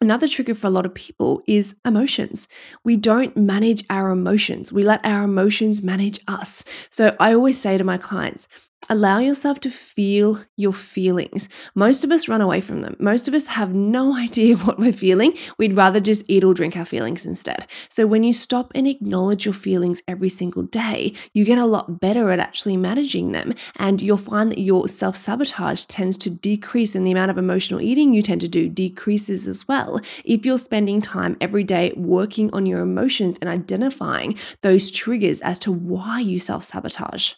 Another 0.00 0.28
trigger 0.28 0.54
for 0.54 0.66
a 0.66 0.70
lot 0.70 0.84
of 0.84 0.94
people 0.94 1.40
is 1.46 1.74
emotions. 1.86 2.48
We 2.84 2.96
don't 2.96 3.34
manage 3.34 3.82
our 3.88 4.10
emotions. 4.10 4.70
We 4.70 4.82
let 4.82 5.00
our 5.04 5.24
emotions 5.24 5.82
manage 5.82 6.20
us. 6.28 6.62
So 6.90 7.16
I 7.18 7.32
always 7.32 7.58
say 7.58 7.78
to 7.78 7.84
my 7.84 7.96
clients, 7.96 8.46
Allow 8.88 9.18
yourself 9.18 9.58
to 9.60 9.70
feel 9.70 10.44
your 10.56 10.72
feelings. 10.72 11.48
Most 11.74 12.04
of 12.04 12.12
us 12.12 12.28
run 12.28 12.40
away 12.40 12.60
from 12.60 12.82
them. 12.82 12.96
Most 13.00 13.26
of 13.26 13.34
us 13.34 13.48
have 13.48 13.74
no 13.74 14.16
idea 14.16 14.56
what 14.56 14.78
we're 14.78 14.92
feeling. 14.92 15.34
We'd 15.58 15.76
rather 15.76 15.98
just 15.98 16.24
eat 16.28 16.44
or 16.44 16.54
drink 16.54 16.76
our 16.76 16.84
feelings 16.84 17.26
instead. 17.26 17.66
So, 17.88 18.06
when 18.06 18.22
you 18.22 18.32
stop 18.32 18.70
and 18.76 18.86
acknowledge 18.86 19.44
your 19.44 19.54
feelings 19.54 20.02
every 20.06 20.28
single 20.28 20.62
day, 20.62 21.14
you 21.34 21.44
get 21.44 21.58
a 21.58 21.66
lot 21.66 22.00
better 22.00 22.30
at 22.30 22.38
actually 22.38 22.76
managing 22.76 23.32
them. 23.32 23.54
And 23.74 24.00
you'll 24.00 24.18
find 24.18 24.52
that 24.52 24.60
your 24.60 24.86
self 24.86 25.16
sabotage 25.16 25.86
tends 25.86 26.16
to 26.18 26.30
decrease, 26.30 26.94
and 26.94 27.04
the 27.04 27.12
amount 27.12 27.32
of 27.32 27.38
emotional 27.38 27.80
eating 27.80 28.14
you 28.14 28.22
tend 28.22 28.40
to 28.42 28.48
do 28.48 28.68
decreases 28.68 29.48
as 29.48 29.66
well. 29.66 30.00
If 30.24 30.46
you're 30.46 30.58
spending 30.58 31.00
time 31.00 31.36
every 31.40 31.64
day 31.64 31.92
working 31.96 32.52
on 32.52 32.66
your 32.66 32.82
emotions 32.82 33.36
and 33.40 33.50
identifying 33.50 34.38
those 34.62 34.92
triggers 34.92 35.40
as 35.40 35.58
to 35.60 35.72
why 35.72 36.20
you 36.20 36.38
self 36.38 36.62
sabotage. 36.62 37.32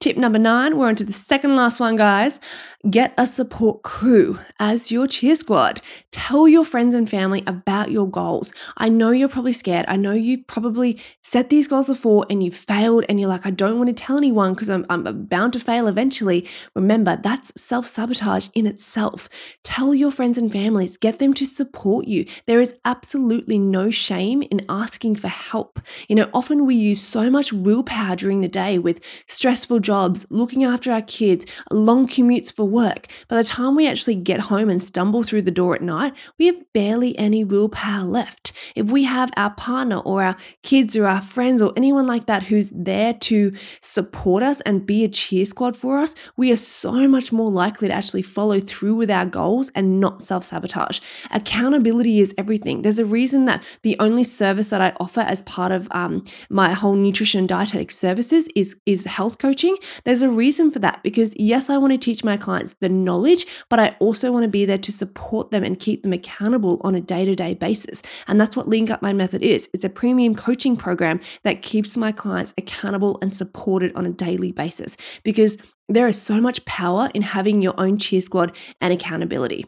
Tip 0.00 0.16
number 0.16 0.38
nine, 0.38 0.78
we're 0.78 0.88
on 0.88 0.94
to 0.94 1.04
the 1.04 1.12
second 1.12 1.56
last 1.56 1.78
one, 1.78 1.94
guys. 1.94 2.40
Get 2.88 3.12
a 3.18 3.26
support 3.26 3.82
crew 3.82 4.38
as 4.58 4.90
your 4.90 5.06
cheer 5.06 5.34
squad. 5.34 5.82
Tell 6.10 6.48
your 6.48 6.64
friends 6.64 6.94
and 6.94 7.08
family 7.08 7.42
about 7.46 7.90
your 7.90 8.08
goals. 8.08 8.50
I 8.78 8.88
know 8.88 9.10
you're 9.10 9.28
probably 9.28 9.52
scared. 9.52 9.84
I 9.88 9.96
know 9.96 10.12
you've 10.12 10.46
probably 10.46 10.98
set 11.22 11.50
these 11.50 11.68
goals 11.68 11.88
before 11.88 12.24
and 12.30 12.42
you've 12.42 12.54
failed 12.54 13.04
and 13.10 13.20
you're 13.20 13.28
like, 13.28 13.44
I 13.44 13.50
don't 13.50 13.76
want 13.76 13.88
to 13.88 13.92
tell 13.92 14.16
anyone 14.16 14.54
because 14.54 14.70
I'm, 14.70 14.86
I'm 14.88 15.26
bound 15.26 15.52
to 15.52 15.60
fail 15.60 15.86
eventually. 15.86 16.48
Remember, 16.74 17.20
that's 17.22 17.52
self 17.60 17.86
sabotage 17.86 18.48
in 18.54 18.66
itself. 18.66 19.28
Tell 19.64 19.94
your 19.94 20.10
friends 20.10 20.38
and 20.38 20.50
families, 20.50 20.96
get 20.96 21.18
them 21.18 21.34
to 21.34 21.44
support 21.44 22.06
you. 22.06 22.24
There 22.46 22.62
is 22.62 22.74
absolutely 22.86 23.58
no 23.58 23.90
shame 23.90 24.40
in 24.44 24.64
asking 24.70 25.16
for 25.16 25.28
help. 25.28 25.78
You 26.08 26.16
know, 26.16 26.30
often 26.32 26.64
we 26.64 26.74
use 26.74 27.02
so 27.02 27.28
much 27.28 27.52
willpower 27.52 28.16
during 28.16 28.40
the 28.40 28.48
day 28.48 28.78
with 28.78 29.04
stressful 29.26 29.80
jobs, 29.90 30.24
looking 30.30 30.62
after 30.62 30.92
our 30.92 31.02
kids, 31.02 31.44
long 31.72 32.06
commutes 32.06 32.54
for 32.54 32.64
work. 32.64 33.08
By 33.26 33.34
the 33.38 33.42
time 33.42 33.74
we 33.74 33.88
actually 33.88 34.14
get 34.14 34.38
home 34.38 34.68
and 34.70 34.80
stumble 34.80 35.24
through 35.24 35.42
the 35.42 35.50
door 35.50 35.74
at 35.74 35.82
night, 35.82 36.12
we 36.38 36.46
have 36.46 36.72
barely 36.72 37.18
any 37.18 37.42
willpower 37.42 38.04
left. 38.04 38.52
If 38.76 38.86
we 38.86 39.02
have 39.02 39.32
our 39.36 39.52
partner 39.54 39.96
or 39.96 40.22
our 40.22 40.36
kids 40.62 40.96
or 40.96 41.08
our 41.08 41.20
friends 41.20 41.60
or 41.60 41.72
anyone 41.76 42.06
like 42.06 42.26
that 42.26 42.44
who's 42.44 42.70
there 42.70 43.14
to 43.14 43.52
support 43.80 44.44
us 44.44 44.60
and 44.60 44.86
be 44.86 45.02
a 45.02 45.08
cheer 45.08 45.44
squad 45.44 45.76
for 45.76 45.98
us, 45.98 46.14
we 46.36 46.52
are 46.52 46.56
so 46.56 47.08
much 47.08 47.32
more 47.32 47.50
likely 47.50 47.88
to 47.88 47.94
actually 47.94 48.22
follow 48.22 48.60
through 48.60 48.94
with 48.94 49.10
our 49.10 49.26
goals 49.26 49.72
and 49.74 49.98
not 49.98 50.22
self 50.22 50.44
sabotage. 50.44 51.00
Accountability 51.32 52.20
is 52.20 52.32
everything. 52.38 52.82
There's 52.82 53.00
a 53.00 53.04
reason 53.04 53.46
that 53.46 53.60
the 53.82 53.96
only 53.98 54.22
service 54.22 54.70
that 54.70 54.80
I 54.80 54.92
offer 55.00 55.22
as 55.22 55.42
part 55.42 55.72
of 55.72 55.88
um, 55.90 56.22
my 56.48 56.74
whole 56.74 56.94
nutrition 56.94 57.48
dietetic 57.48 57.90
services 57.90 58.48
is, 58.54 58.76
is 58.86 59.04
health 59.04 59.38
coaching 59.38 59.76
there's 60.04 60.22
a 60.22 60.30
reason 60.30 60.70
for 60.70 60.78
that 60.80 61.02
because, 61.02 61.34
yes, 61.36 61.70
I 61.70 61.78
want 61.78 61.92
to 61.92 61.98
teach 61.98 62.24
my 62.24 62.36
clients 62.36 62.74
the 62.80 62.88
knowledge, 62.88 63.46
but 63.68 63.78
I 63.78 63.96
also 64.00 64.32
want 64.32 64.44
to 64.44 64.48
be 64.48 64.64
there 64.64 64.78
to 64.78 64.92
support 64.92 65.50
them 65.50 65.64
and 65.64 65.78
keep 65.78 66.02
them 66.02 66.12
accountable 66.12 66.80
on 66.82 66.94
a 66.94 67.00
day 67.00 67.24
to 67.24 67.34
day 67.34 67.54
basis. 67.54 68.02
And 68.26 68.40
that's 68.40 68.56
what 68.56 68.68
Link 68.68 68.90
Up 68.90 69.02
My 69.02 69.12
Method 69.12 69.42
is 69.42 69.68
it's 69.72 69.84
a 69.84 69.88
premium 69.88 70.34
coaching 70.34 70.76
program 70.76 71.20
that 71.42 71.62
keeps 71.62 71.96
my 71.96 72.12
clients 72.12 72.54
accountable 72.58 73.18
and 73.22 73.34
supported 73.34 73.94
on 73.94 74.06
a 74.06 74.10
daily 74.10 74.52
basis 74.52 74.96
because 75.22 75.56
there 75.88 76.06
is 76.06 76.20
so 76.20 76.40
much 76.40 76.64
power 76.64 77.10
in 77.14 77.22
having 77.22 77.62
your 77.62 77.74
own 77.78 77.98
cheer 77.98 78.20
squad 78.20 78.56
and 78.80 78.92
accountability. 78.92 79.66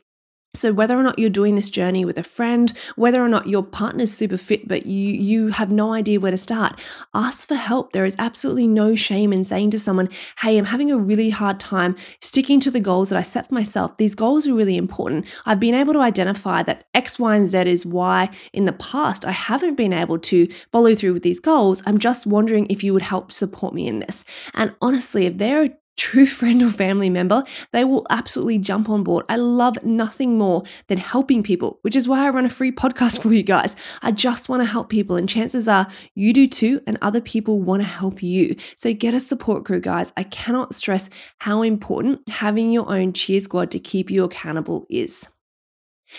So 0.55 0.71
whether 0.71 0.99
or 0.99 1.03
not 1.03 1.19
you're 1.19 1.31
doing 1.31 1.55
this 1.55 1.71
journey 1.71 2.05
with 2.05 2.19
a 2.19 2.23
friend, 2.23 2.71
whether 2.97 3.25
or 3.25 3.29
not 3.29 3.47
your 3.47 3.63
partner's 3.63 4.13
super 4.13 4.37
fit 4.37 4.69
but 4.69 4.85
you 4.85 5.15
you 5.15 5.49
have 5.49 5.73
no 5.73 5.95
idea 5.95 6.21
where 6.21 6.31
to 6.31 6.37
start, 6.37 6.79
ask 7.15 7.49
for 7.49 7.55
help. 7.55 7.93
There 7.93 8.05
is 8.05 8.17
absolutely 8.19 8.69
no 8.69 8.95
shame 8.95 9.33
in 9.33 9.47
saying 9.47 9.71
to 9.71 9.79
someone, 9.79 10.11
"Hey, 10.41 10.59
I'm 10.59 10.67
having 10.67 10.91
a 10.91 10.99
really 10.99 11.31
hard 11.31 11.59
time 11.59 11.97
sticking 12.21 12.61
to 12.61 12.71
the 12.71 12.81
goals 12.81 13.09
that 13.09 13.19
I 13.19 13.23
set 13.23 13.49
for 13.49 13.55
myself. 13.55 13.97
These 13.97 14.15
goals 14.15 14.47
are 14.47 14.53
really 14.53 14.77
important. 14.77 15.25
I've 15.47 15.59
been 15.59 15.75
able 15.75 15.95
to 15.95 16.01
identify 16.01 16.63
that 16.65 16.85
X, 16.95 17.19
Y, 17.19 17.35
and 17.35 17.49
Z 17.49 17.61
is 17.61 17.87
why 17.87 18.29
in 18.53 18.67
the 18.67 18.75
past 18.75 19.25
I 19.25 19.31
haven't 19.33 19.77
been 19.77 19.95
able 19.95 20.19
to 20.19 20.49
follow 20.71 20.95
through 20.95 21.15
with 21.15 21.23
these 21.23 21.41
goals. 21.41 21.83
I'm 21.87 21.97
just 21.97 22.27
wondering 22.27 22.67
if 22.69 22.85
you 22.85 22.93
would 22.93 23.01
help 23.01 23.33
support 23.33 23.73
me 23.73 23.87
in 23.89 24.01
this." 24.01 24.23
And 24.53 24.75
honestly, 24.83 25.25
if 25.25 25.39
there 25.39 25.63
are 25.63 25.69
true 25.97 26.27
friend 26.39 26.63
or 26.63 26.71
family 26.71 27.11
member, 27.11 27.45
they 27.73 27.85
will 27.85 28.07
absolutely 28.11 28.59
jump 28.59 28.89
on 28.89 29.03
board. 29.03 29.25
I 29.29 29.37
love 29.37 29.83
nothing 29.85 30.39
more 30.39 30.63
than 30.89 30.99
helping 30.99 31.43
people, 31.43 31.79
which 31.83 31.97
is 31.97 32.09
why 32.09 32.27
I 32.27 32.31
run 32.31 32.45
a 32.45 32.51
free 32.51 32.73
podcast 32.73 33.21
for 33.23 33.33
you 33.33 33.43
guys. 33.43 33.77
I 34.03 34.13
just 34.13 34.49
want 34.49 34.63
to 34.63 34.69
help 34.69 34.89
people, 34.89 35.17
and 35.17 35.29
chances 35.29 35.69
are 35.69 35.87
you 36.15 36.33
do 36.33 36.47
too, 36.47 36.81
and 36.87 36.99
other 37.01 37.21
people 37.21 37.61
want 37.61 37.83
to 37.83 37.89
help 37.89 38.23
you. 38.23 38.57
So 38.77 38.93
get 38.93 39.15
a 39.15 39.21
support 39.21 39.65
crew, 39.65 39.81
guys. 39.81 40.13
I 40.17 40.25
cannot 40.25 40.75
stress 40.75 41.09
how 41.39 41.63
important 41.63 42.29
having 42.29 42.71
your 42.71 42.91
own 42.91 43.13
cheer 43.13 43.41
squad 43.41 43.71
to 43.73 43.79
keep 43.79 44.11
you 44.11 44.25
accountable 44.25 44.87
is. 44.89 45.27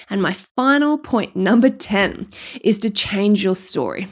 And 0.10 0.22
my 0.22 0.34
final 0.34 0.98
point, 0.98 1.36
number 1.36 1.70
10, 1.70 2.28
is 2.64 2.80
to 2.80 2.90
change 2.90 3.44
your 3.44 3.56
story. 3.56 4.08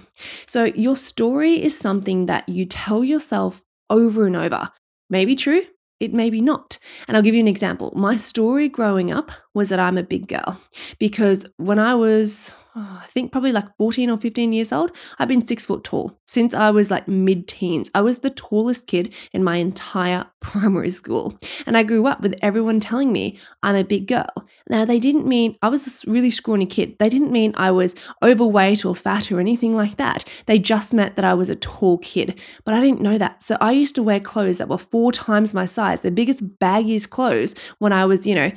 So, 0.45 0.65
your 0.65 0.95
story 0.95 1.53
is 1.61 1.77
something 1.77 2.27
that 2.27 2.47
you 2.47 2.65
tell 2.65 3.03
yourself 3.03 3.63
over 3.89 4.25
and 4.25 4.35
over. 4.35 4.69
Maybe 5.11 5.35
true, 5.35 5.63
it 5.99 6.13
may 6.13 6.29
be 6.29 6.41
not. 6.41 6.79
And 7.07 7.15
I'll 7.15 7.21
give 7.21 7.35
you 7.35 7.41
an 7.41 7.47
example. 7.47 7.91
My 7.95 8.15
story 8.15 8.69
growing 8.69 9.11
up 9.11 9.31
was 9.53 9.69
that 9.69 9.79
I'm 9.79 9.97
a 9.97 10.03
big 10.03 10.27
girl 10.27 10.59
because 10.97 11.45
when 11.57 11.77
I 11.77 11.93
was, 11.93 12.51
oh, 12.75 12.99
I 13.01 13.05
think 13.05 13.31
probably 13.31 13.51
like 13.51 13.75
14 13.77 14.09
or 14.09 14.17
15 14.17 14.53
years 14.53 14.71
old, 14.71 14.91
I've 15.19 15.27
been 15.27 15.45
six 15.45 15.65
foot 15.65 15.83
tall 15.83 16.19
since 16.25 16.53
I 16.53 16.69
was 16.69 16.89
like 16.89 17.07
mid 17.07 17.47
teens. 17.47 17.89
I 17.93 18.01
was 18.01 18.19
the 18.19 18.29
tallest 18.29 18.87
kid 18.87 19.13
in 19.33 19.43
my 19.43 19.57
entire 19.57 20.25
primary 20.41 20.89
school. 20.89 21.37
And 21.65 21.77
I 21.77 21.83
grew 21.83 22.07
up 22.07 22.21
with 22.21 22.35
everyone 22.41 22.79
telling 22.79 23.11
me 23.11 23.37
I'm 23.61 23.75
a 23.75 23.83
big 23.83 24.07
girl. 24.07 24.25
Now, 24.69 24.85
they 24.85 24.99
didn't 24.99 25.27
mean 25.27 25.55
I 25.61 25.69
was 25.69 26.03
a 26.05 26.11
really 26.11 26.31
scrawny 26.31 26.65
kid. 26.65 26.97
They 26.97 27.09
didn't 27.09 27.31
mean 27.31 27.53
I 27.55 27.71
was 27.71 27.95
overweight 28.23 28.85
or 28.85 28.95
fat 28.95 29.31
or 29.31 29.39
anything 29.39 29.75
like 29.75 29.97
that. 29.97 30.23
They 30.45 30.57
just 30.59 30.93
meant 30.93 31.15
that 31.15 31.25
I 31.25 31.33
was 31.33 31.49
a 31.49 31.55
tall 31.55 31.97
kid. 31.99 32.39
But 32.63 32.73
I 32.73 32.81
didn't 32.81 33.01
know 33.01 33.17
that. 33.17 33.43
So 33.43 33.57
I 33.59 33.71
used 33.71 33.95
to 33.95 34.03
wear 34.03 34.19
clothes 34.19 34.57
that 34.57 34.69
were 34.69 34.77
four 34.77 35.11
times 35.11 35.53
my 35.53 35.65
size, 35.65 36.01
the 36.01 36.11
biggest, 36.11 36.57
baggiest 36.59 37.09
clothes 37.09 37.53
when 37.79 37.93
I 37.93 38.05
was, 38.05 38.25
you 38.25 38.35
know, 38.35 38.51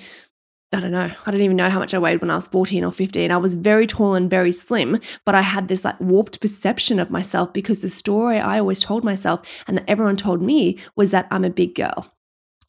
I 0.74 0.80
don't 0.80 0.90
know. 0.90 1.10
I 1.24 1.30
don't 1.30 1.40
even 1.40 1.56
know 1.56 1.70
how 1.70 1.78
much 1.78 1.94
I 1.94 1.98
weighed 1.98 2.20
when 2.20 2.30
I 2.30 2.34
was 2.34 2.48
14 2.48 2.82
or 2.82 2.90
15. 2.90 3.30
I 3.30 3.36
was 3.36 3.54
very 3.54 3.86
tall 3.86 4.16
and 4.16 4.28
very 4.28 4.50
slim, 4.50 4.98
but 5.24 5.36
I 5.36 5.42
had 5.42 5.68
this 5.68 5.84
like 5.84 6.00
warped 6.00 6.40
perception 6.40 6.98
of 6.98 7.10
myself 7.10 7.52
because 7.52 7.82
the 7.82 7.88
story 7.88 8.38
I 8.38 8.58
always 8.58 8.82
told 8.82 9.04
myself 9.04 9.64
and 9.68 9.78
that 9.78 9.84
everyone 9.88 10.16
told 10.16 10.42
me 10.42 10.78
was 10.96 11.12
that 11.12 11.28
I'm 11.30 11.44
a 11.44 11.50
big 11.50 11.76
girl. 11.76 12.13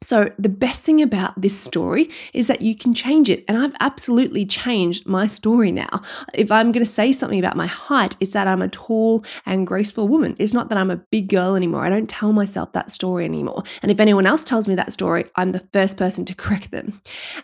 So, 0.01 0.31
the 0.37 0.49
best 0.49 0.83
thing 0.83 1.01
about 1.01 1.39
this 1.39 1.59
story 1.59 2.09
is 2.33 2.47
that 2.47 2.61
you 2.61 2.75
can 2.75 2.93
change 2.93 3.29
it. 3.29 3.43
And 3.47 3.57
I've 3.57 3.75
absolutely 3.79 4.45
changed 4.45 5.07
my 5.07 5.25
story 5.27 5.71
now. 5.71 6.01
If 6.33 6.51
I'm 6.51 6.71
going 6.71 6.85
to 6.85 6.91
say 6.91 7.11
something 7.11 7.39
about 7.39 7.55
my 7.55 7.65
height, 7.65 8.15
it's 8.19 8.33
that 8.33 8.47
I'm 8.47 8.61
a 8.61 8.67
tall 8.67 9.23
and 9.45 9.65
graceful 9.65 10.07
woman. 10.07 10.35
It's 10.37 10.53
not 10.53 10.69
that 10.69 10.77
I'm 10.77 10.91
a 10.91 10.97
big 10.97 11.29
girl 11.29 11.55
anymore. 11.55 11.85
I 11.85 11.89
don't 11.89 12.09
tell 12.09 12.33
myself 12.33 12.73
that 12.73 12.93
story 12.93 13.25
anymore. 13.25 13.63
And 13.81 13.91
if 13.91 13.99
anyone 13.99 14.27
else 14.27 14.43
tells 14.43 14.67
me 14.67 14.75
that 14.75 14.93
story, 14.93 15.25
I'm 15.35 15.53
the 15.53 15.67
first 15.73 15.97
person 15.97 16.25
to 16.25 16.35
correct 16.45 16.71
them. 16.71 17.01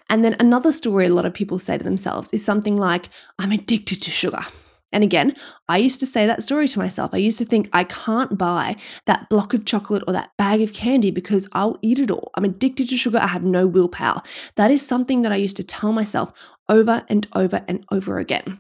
And 0.09 0.23
then 0.23 0.35
another 0.39 0.71
story 0.71 1.07
a 1.07 1.13
lot 1.13 1.25
of 1.25 1.33
people 1.33 1.57
say 1.59 1.77
to 1.77 1.83
themselves 1.83 2.31
is 2.33 2.45
something 2.45 2.77
like, 2.77 3.09
I'm 3.39 3.51
addicted 3.51 4.01
to 4.03 4.11
sugar. 4.11 4.45
And 4.91 5.03
again, 5.03 5.33
I 5.69 5.77
used 5.77 5.99
to 6.01 6.05
say 6.05 6.25
that 6.25 6.43
story 6.43 6.67
to 6.67 6.79
myself. 6.79 7.13
I 7.13 7.17
used 7.17 7.39
to 7.39 7.45
think 7.45 7.69
I 7.73 7.83
can't 7.83 8.37
buy 8.37 8.75
that 9.05 9.29
block 9.29 9.53
of 9.53 9.65
chocolate 9.65 10.03
or 10.07 10.13
that 10.13 10.31
bag 10.37 10.61
of 10.61 10.73
candy 10.73 11.11
because 11.11 11.47
I'll 11.53 11.77
eat 11.81 11.99
it 11.99 12.11
all. 12.11 12.31
I'm 12.35 12.45
addicted 12.45 12.89
to 12.89 12.97
sugar. 12.97 13.17
I 13.17 13.27
have 13.27 13.43
no 13.43 13.67
willpower. 13.67 14.21
That 14.55 14.71
is 14.71 14.85
something 14.85 15.21
that 15.21 15.31
I 15.31 15.37
used 15.37 15.57
to 15.57 15.63
tell 15.63 15.91
myself 15.91 16.31
over 16.67 17.05
and 17.09 17.27
over 17.33 17.63
and 17.67 17.85
over 17.91 18.19
again. 18.19 18.59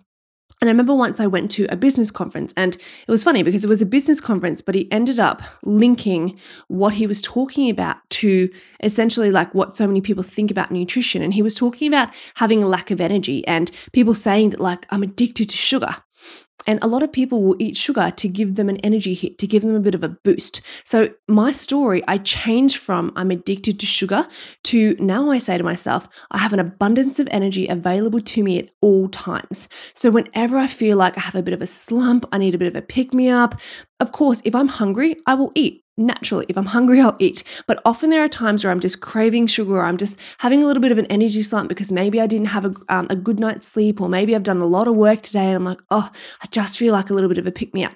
And 0.59 0.69
I 0.69 0.73
remember 0.73 0.93
once 0.93 1.19
I 1.19 1.25
went 1.25 1.49
to 1.51 1.65
a 1.71 1.75
business 1.75 2.11
conference, 2.11 2.53
and 2.55 2.75
it 2.75 3.09
was 3.09 3.23
funny 3.23 3.41
because 3.41 3.63
it 3.63 3.69
was 3.69 3.81
a 3.81 3.85
business 3.85 4.21
conference, 4.21 4.61
but 4.61 4.75
he 4.75 4.91
ended 4.91 5.19
up 5.19 5.41
linking 5.63 6.37
what 6.67 6.93
he 6.93 7.07
was 7.07 7.19
talking 7.19 7.67
about 7.67 7.97
to 8.11 8.47
essentially 8.83 9.31
like 9.31 9.55
what 9.55 9.75
so 9.75 9.87
many 9.87 10.01
people 10.01 10.21
think 10.21 10.51
about 10.51 10.69
nutrition. 10.69 11.23
And 11.23 11.33
he 11.33 11.41
was 11.41 11.55
talking 11.55 11.87
about 11.87 12.13
having 12.35 12.61
a 12.61 12.67
lack 12.67 12.91
of 12.91 13.01
energy 13.01 13.45
and 13.47 13.71
people 13.91 14.13
saying 14.13 14.51
that, 14.51 14.59
like, 14.59 14.85
I'm 14.91 15.01
addicted 15.01 15.49
to 15.49 15.57
sugar. 15.57 15.95
And 16.67 16.79
a 16.81 16.87
lot 16.87 17.03
of 17.03 17.11
people 17.11 17.41
will 17.41 17.55
eat 17.59 17.75
sugar 17.75 18.11
to 18.11 18.27
give 18.27 18.55
them 18.55 18.69
an 18.69 18.77
energy 18.77 19.13
hit, 19.13 19.37
to 19.39 19.47
give 19.47 19.63
them 19.63 19.75
a 19.75 19.79
bit 19.79 19.95
of 19.95 20.03
a 20.03 20.09
boost. 20.09 20.61
So, 20.83 21.09
my 21.27 21.51
story, 21.51 22.03
I 22.07 22.17
changed 22.19 22.77
from 22.77 23.11
I'm 23.15 23.31
addicted 23.31 23.79
to 23.79 23.85
sugar 23.85 24.27
to 24.65 24.95
now 24.99 25.31
I 25.31 25.39
say 25.39 25.57
to 25.57 25.63
myself, 25.63 26.07
I 26.29 26.37
have 26.37 26.53
an 26.53 26.59
abundance 26.59 27.19
of 27.19 27.27
energy 27.31 27.67
available 27.67 28.21
to 28.21 28.43
me 28.43 28.59
at 28.59 28.69
all 28.81 29.09
times. 29.09 29.67
So, 29.93 30.11
whenever 30.11 30.57
I 30.57 30.67
feel 30.67 30.97
like 30.97 31.17
I 31.17 31.21
have 31.21 31.35
a 31.35 31.43
bit 31.43 31.53
of 31.53 31.61
a 31.61 31.67
slump, 31.67 32.25
I 32.31 32.37
need 32.37 32.55
a 32.55 32.59
bit 32.59 32.67
of 32.67 32.75
a 32.75 32.81
pick 32.81 33.13
me 33.13 33.29
up, 33.29 33.59
of 34.01 34.11
course, 34.11 34.41
if 34.43 34.55
I'm 34.55 34.67
hungry, 34.67 35.15
I 35.25 35.35
will 35.35 35.51
eat 35.55 35.83
naturally. 35.97 36.45
If 36.49 36.57
I'm 36.57 36.65
hungry, 36.65 36.99
I'll 36.99 37.15
eat. 37.19 37.43
But 37.67 37.81
often 37.85 38.09
there 38.09 38.23
are 38.23 38.27
times 38.27 38.63
where 38.63 38.71
I'm 38.71 38.79
just 38.79 39.01
craving 39.01 39.47
sugar 39.47 39.77
or 39.77 39.83
I'm 39.83 39.97
just 39.97 40.19
having 40.39 40.63
a 40.63 40.65
little 40.65 40.81
bit 40.81 40.91
of 40.91 40.97
an 40.97 41.05
energy 41.05 41.41
slump 41.43 41.69
because 41.69 41.91
maybe 41.91 42.19
I 42.19 42.27
didn't 42.27 42.47
have 42.47 42.65
a, 42.65 42.73
um, 42.89 43.07
a 43.09 43.15
good 43.15 43.39
night's 43.39 43.67
sleep 43.67 44.01
or 44.01 44.09
maybe 44.09 44.35
I've 44.35 44.43
done 44.43 44.59
a 44.59 44.65
lot 44.65 44.87
of 44.87 44.95
work 44.95 45.21
today 45.21 45.45
and 45.45 45.55
I'm 45.55 45.65
like, 45.65 45.81
oh, 45.91 46.09
I 46.41 46.47
just 46.47 46.77
feel 46.77 46.93
like 46.93 47.09
a 47.09 47.13
little 47.13 47.29
bit 47.29 47.37
of 47.37 47.47
a 47.47 47.51
pick 47.51 47.73
me 47.73 47.83
up. 47.83 47.93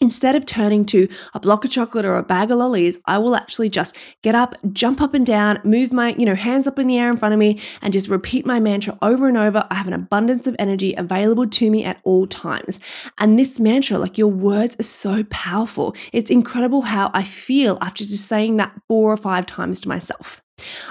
Instead 0.00 0.36
of 0.36 0.46
turning 0.46 0.84
to 0.84 1.08
a 1.34 1.40
block 1.40 1.64
of 1.64 1.72
chocolate 1.72 2.04
or 2.04 2.16
a 2.16 2.22
bag 2.22 2.52
of 2.52 2.58
lollies, 2.58 3.00
I 3.06 3.18
will 3.18 3.34
actually 3.34 3.68
just 3.68 3.96
get 4.22 4.36
up, 4.36 4.54
jump 4.72 5.00
up 5.00 5.12
and 5.12 5.26
down, 5.26 5.58
move 5.64 5.92
my, 5.92 6.14
you 6.16 6.24
know, 6.24 6.36
hands 6.36 6.68
up 6.68 6.78
in 6.78 6.86
the 6.86 6.96
air 6.96 7.10
in 7.10 7.16
front 7.16 7.32
of 7.32 7.38
me 7.40 7.60
and 7.82 7.92
just 7.92 8.08
repeat 8.08 8.46
my 8.46 8.60
mantra 8.60 8.96
over 9.02 9.26
and 9.26 9.36
over. 9.36 9.66
I 9.70 9.74
have 9.74 9.88
an 9.88 9.92
abundance 9.92 10.46
of 10.46 10.54
energy 10.56 10.94
available 10.94 11.48
to 11.48 11.70
me 11.70 11.84
at 11.84 12.00
all 12.04 12.28
times. 12.28 12.78
And 13.18 13.36
this 13.36 13.58
mantra, 13.58 13.98
like 13.98 14.16
your 14.16 14.28
words 14.28 14.76
are 14.78 14.84
so 14.84 15.24
powerful. 15.30 15.96
It's 16.12 16.30
incredible 16.30 16.82
how 16.82 17.10
I 17.12 17.24
feel 17.24 17.76
after 17.80 18.04
just 18.04 18.26
saying 18.26 18.56
that 18.58 18.80
four 18.86 19.12
or 19.12 19.16
five 19.16 19.46
times 19.46 19.80
to 19.80 19.88
myself. 19.88 20.42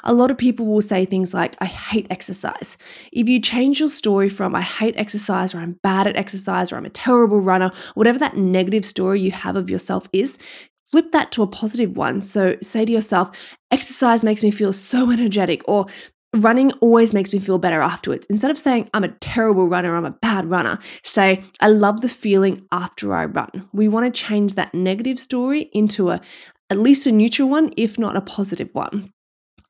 A 0.04 0.14
lot 0.14 0.32
of 0.32 0.38
people 0.38 0.66
will 0.66 0.82
say 0.82 1.06
things 1.06 1.34
like, 1.34 1.56
I 1.60 1.66
hate 1.66 2.08
exercise. 2.10 2.78
If 3.12 3.28
you 3.28 3.40
change 3.40 3.80
your 3.80 3.90
story 3.90 4.30
from, 4.30 4.56
I 4.56 4.62
hate 4.62 4.96
exercise, 4.98 5.54
or 5.54 5.60
I'm 5.60 5.80
bad 5.84 6.08
at 6.08 6.16
exercise, 6.16 6.72
or 6.72 6.78
I'm 6.78 6.86
a 6.86 6.90
terrible 6.90 7.40
runner, 7.40 7.72
whatever 7.96 8.20
that 8.20 8.38
negative 8.38 8.86
story 8.86 9.22
you 9.22 9.32
have 9.32 9.56
of 9.56 9.70
yourself 9.70 10.08
is, 10.14 10.38
flip 10.86 11.12
that 11.12 11.32
to 11.34 11.44
a 11.44 11.48
positive 11.48 11.98
one. 11.98 12.22
So 12.22 12.58
say 12.62 12.86
to 12.86 12.92
yourself, 12.92 13.58
exercise 13.72 14.24
makes 14.24 14.44
me 14.44 14.52
feel 14.52 14.74
so 14.74 15.12
energetic, 15.12 15.62
or 15.68 15.86
running 16.36 16.72
always 16.74 17.14
makes 17.14 17.34
me 17.34 17.40
feel 17.40 17.58
better 17.58 17.82
afterwards. 17.82 18.28
Instead 18.30 18.52
of 18.52 18.60
saying, 18.60 18.90
I'm 18.94 19.04
a 19.04 19.10
terrible 19.10 19.68
runner, 19.68 19.96
I'm 19.96 20.06
a 20.06 20.12
bad 20.12 20.46
runner, 20.46 20.80
say, 21.04 21.44
I 21.60 21.70
love 21.70 22.02
the 22.02 22.10
feeling 22.10 22.66
after 22.72 23.14
I 23.14 23.26
run. 23.26 23.68
We 23.74 23.88
want 23.88 24.14
to 24.14 24.22
change 24.22 24.54
that 24.54 24.74
negative 24.74 25.20
story 25.20 25.70
into 25.74 26.10
a 26.10 26.22
at 26.70 26.78
least 26.78 27.08
a 27.08 27.12
neutral 27.14 27.48
one, 27.48 27.74
if 27.78 27.98
not 27.98 28.18
a 28.18 28.22
positive 28.22 28.70
one. 28.74 29.14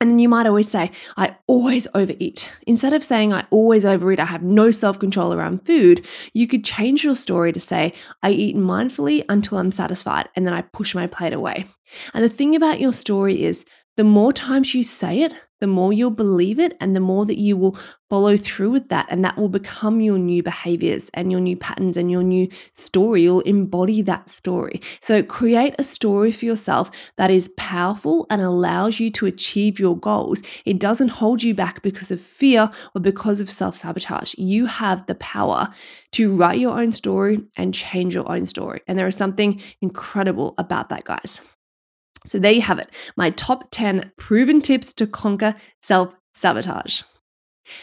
And 0.00 0.10
then 0.10 0.18
you 0.20 0.28
might 0.28 0.46
always 0.46 0.68
say, 0.68 0.92
I 1.16 1.36
always 1.48 1.88
overeat. 1.92 2.52
Instead 2.66 2.92
of 2.92 3.02
saying, 3.02 3.32
I 3.32 3.46
always 3.50 3.84
overeat, 3.84 4.20
I 4.20 4.26
have 4.26 4.42
no 4.42 4.70
self 4.70 4.98
control 4.98 5.34
around 5.34 5.66
food, 5.66 6.06
you 6.32 6.46
could 6.46 6.64
change 6.64 7.02
your 7.02 7.16
story 7.16 7.52
to 7.52 7.60
say, 7.60 7.92
I 8.22 8.30
eat 8.30 8.56
mindfully 8.56 9.24
until 9.28 9.58
I'm 9.58 9.72
satisfied 9.72 10.28
and 10.36 10.46
then 10.46 10.54
I 10.54 10.62
push 10.62 10.94
my 10.94 11.08
plate 11.08 11.32
away. 11.32 11.66
And 12.14 12.24
the 12.24 12.28
thing 12.28 12.54
about 12.54 12.80
your 12.80 12.92
story 12.92 13.42
is, 13.42 13.64
the 13.96 14.04
more 14.04 14.32
times 14.32 14.74
you 14.74 14.84
say 14.84 15.22
it, 15.22 15.34
the 15.60 15.66
more 15.66 15.92
you'll 15.92 16.10
believe 16.10 16.58
it 16.58 16.76
and 16.80 16.94
the 16.94 17.00
more 17.00 17.26
that 17.26 17.38
you 17.38 17.56
will 17.56 17.76
follow 18.08 18.36
through 18.36 18.70
with 18.70 18.88
that. 18.88 19.06
And 19.10 19.24
that 19.24 19.36
will 19.36 19.48
become 19.48 20.00
your 20.00 20.18
new 20.18 20.42
behaviors 20.42 21.10
and 21.14 21.30
your 21.30 21.40
new 21.40 21.56
patterns 21.56 21.96
and 21.96 22.10
your 22.10 22.22
new 22.22 22.48
story. 22.72 23.22
You'll 23.22 23.40
embody 23.40 24.02
that 24.02 24.28
story. 24.28 24.80
So 25.00 25.22
create 25.22 25.74
a 25.78 25.84
story 25.84 26.32
for 26.32 26.44
yourself 26.44 26.90
that 27.16 27.30
is 27.30 27.50
powerful 27.56 28.26
and 28.30 28.40
allows 28.40 29.00
you 29.00 29.10
to 29.12 29.26
achieve 29.26 29.78
your 29.78 29.96
goals. 29.96 30.42
It 30.64 30.78
doesn't 30.78 31.08
hold 31.08 31.42
you 31.42 31.54
back 31.54 31.82
because 31.82 32.10
of 32.10 32.20
fear 32.20 32.70
or 32.94 33.00
because 33.00 33.40
of 33.40 33.50
self 33.50 33.76
sabotage. 33.76 34.34
You 34.38 34.66
have 34.66 35.06
the 35.06 35.16
power 35.16 35.68
to 36.12 36.34
write 36.34 36.58
your 36.58 36.78
own 36.78 36.92
story 36.92 37.42
and 37.56 37.74
change 37.74 38.14
your 38.14 38.30
own 38.30 38.46
story. 38.46 38.80
And 38.86 38.98
there 38.98 39.06
is 39.06 39.16
something 39.16 39.60
incredible 39.80 40.54
about 40.58 40.88
that, 40.88 41.04
guys. 41.04 41.40
So 42.26 42.38
there 42.38 42.52
you 42.52 42.62
have 42.62 42.78
it, 42.78 42.90
my 43.16 43.30
top 43.30 43.68
10 43.70 44.12
proven 44.16 44.60
tips 44.60 44.92
to 44.94 45.06
conquer 45.06 45.54
self 45.82 46.14
sabotage. 46.34 47.02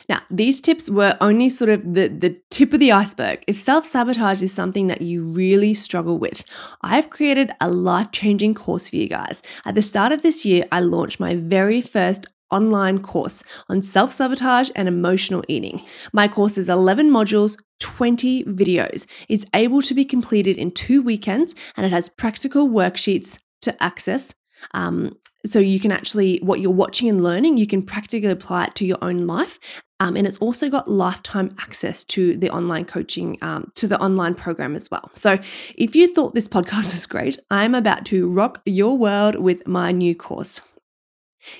Now, 0.10 0.22
these 0.32 0.62
tips 0.62 0.90
were 0.90 1.18
only 1.22 1.50
sort 1.50 1.70
of 1.70 1.94
the, 1.94 2.08
the 2.08 2.42
tip 2.50 2.74
of 2.74 2.80
the 2.80 2.92
iceberg. 2.92 3.44
If 3.48 3.56
self 3.56 3.86
sabotage 3.86 4.42
is 4.42 4.54
something 4.54 4.88
that 4.88 5.02
you 5.02 5.32
really 5.32 5.74
struggle 5.74 6.18
with, 6.18 6.44
I've 6.82 7.10
created 7.10 7.52
a 7.62 7.70
life 7.70 8.12
changing 8.12 8.56
course 8.56 8.90
for 8.90 8.96
you 8.96 9.08
guys. 9.08 9.42
At 9.64 9.76
the 9.76 9.82
start 9.82 10.12
of 10.12 10.22
this 10.22 10.46
year, 10.46 10.66
I 10.72 10.80
launched 10.80 11.20
my 11.20 11.36
very 11.36 11.82
first 11.82 12.28
online 12.52 13.00
course 13.02 13.44
on 13.70 13.82
self 13.82 14.12
sabotage 14.12 14.70
and 14.76 14.88
emotional 14.88 15.44
eating. 15.48 15.84
My 16.14 16.28
course 16.28 16.58
is 16.58 16.70
11 16.70 17.10
modules, 17.10 17.58
20 17.80 18.46
videos. 18.46 19.06
It's 19.28 19.46
able 19.54 19.82
to 19.82 19.94
be 19.94 20.06
completed 20.06 20.58
in 20.58 20.72
two 20.72 21.02
weekends 21.02 21.56
and 21.76 21.86
it 21.86 21.92
has 21.92 22.10
practical 22.10 22.70
worksheets, 22.70 23.38
to 23.66 23.84
access. 23.84 24.34
Um, 24.74 25.18
so 25.46 25.60
you 25.60 25.80
can 25.80 25.92
actually, 25.92 26.40
what 26.40 26.60
you're 26.60 26.72
watching 26.72 27.08
and 27.10 27.24
learning, 27.24 27.58
you 27.58 27.68
can 27.68 27.84
practically 27.84 28.30
apply 28.30 28.66
it 28.66 28.76
to 28.76 28.86
your 28.86 28.98
own 29.02 29.28
life. 29.28 29.84
Um, 30.00 30.18
and 30.18 30.28
it's 30.28 30.38
also 30.38 30.70
got 30.70 30.90
lifetime 30.90 31.56
access 31.60 32.04
to 32.06 32.36
the 32.36 32.50
online 32.50 32.86
coaching, 32.86 33.38
um, 33.42 33.72
to 33.76 33.88
the 33.88 34.00
online 34.02 34.36
program 34.36 34.76
as 34.76 34.90
well. 34.90 35.10
So 35.14 35.40
if 35.76 35.96
you 35.96 36.14
thought 36.14 36.34
this 36.34 36.48
podcast 36.58 36.94
was 36.94 37.06
great, 37.06 37.40
I'm 37.52 37.76
about 37.76 38.06
to 38.08 38.30
rock 38.30 38.62
your 38.66 38.98
world 38.98 39.36
with 39.36 39.68
my 39.68 39.92
new 39.92 40.16
course. 40.16 40.62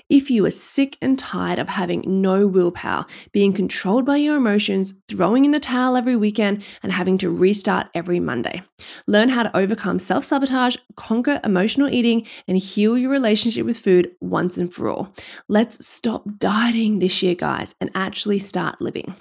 If 0.10 0.30
you 0.30 0.46
are 0.46 0.52
sick 0.52 0.98
and 1.02 1.18
tired 1.18 1.60
of 1.60 1.70
having 1.70 2.04
no 2.06 2.48
willpower, 2.48 3.06
being 3.32 3.54
controlled 3.54 4.06
by 4.06 4.18
your 4.18 4.36
emotions, 4.38 4.94
throwing 5.08 5.46
in 5.46 5.52
the 5.52 5.60
towel 5.60 5.96
every 5.96 6.16
weekend, 6.16 6.64
and 6.84 6.92
having 6.92 7.18
to 7.20 7.30
restart 7.30 7.88
every 7.94 8.20
Monday, 8.20 8.64
learn 9.08 9.30
how 9.30 9.44
to 9.44 9.58
overcome 9.58 10.00
self 10.00 10.26
sabotage, 10.26 10.78
conquer 10.96 11.40
emotional 11.44 11.90
eating, 11.90 12.26
and 12.48 12.58
heal 12.58 12.98
your 12.98 13.12
relationship 13.12 13.66
with 13.66 13.78
food 13.78 14.12
once 14.22 14.58
and 14.58 14.74
for 14.74 14.90
all. 14.90 15.14
Let's 15.48 15.86
stop 15.86 16.24
dieting 16.38 17.00
this 17.00 17.22
year, 17.22 17.36
guys, 17.36 17.76
and 17.80 17.90
actually 17.96 18.40
start 18.40 18.82
living. 18.82 19.16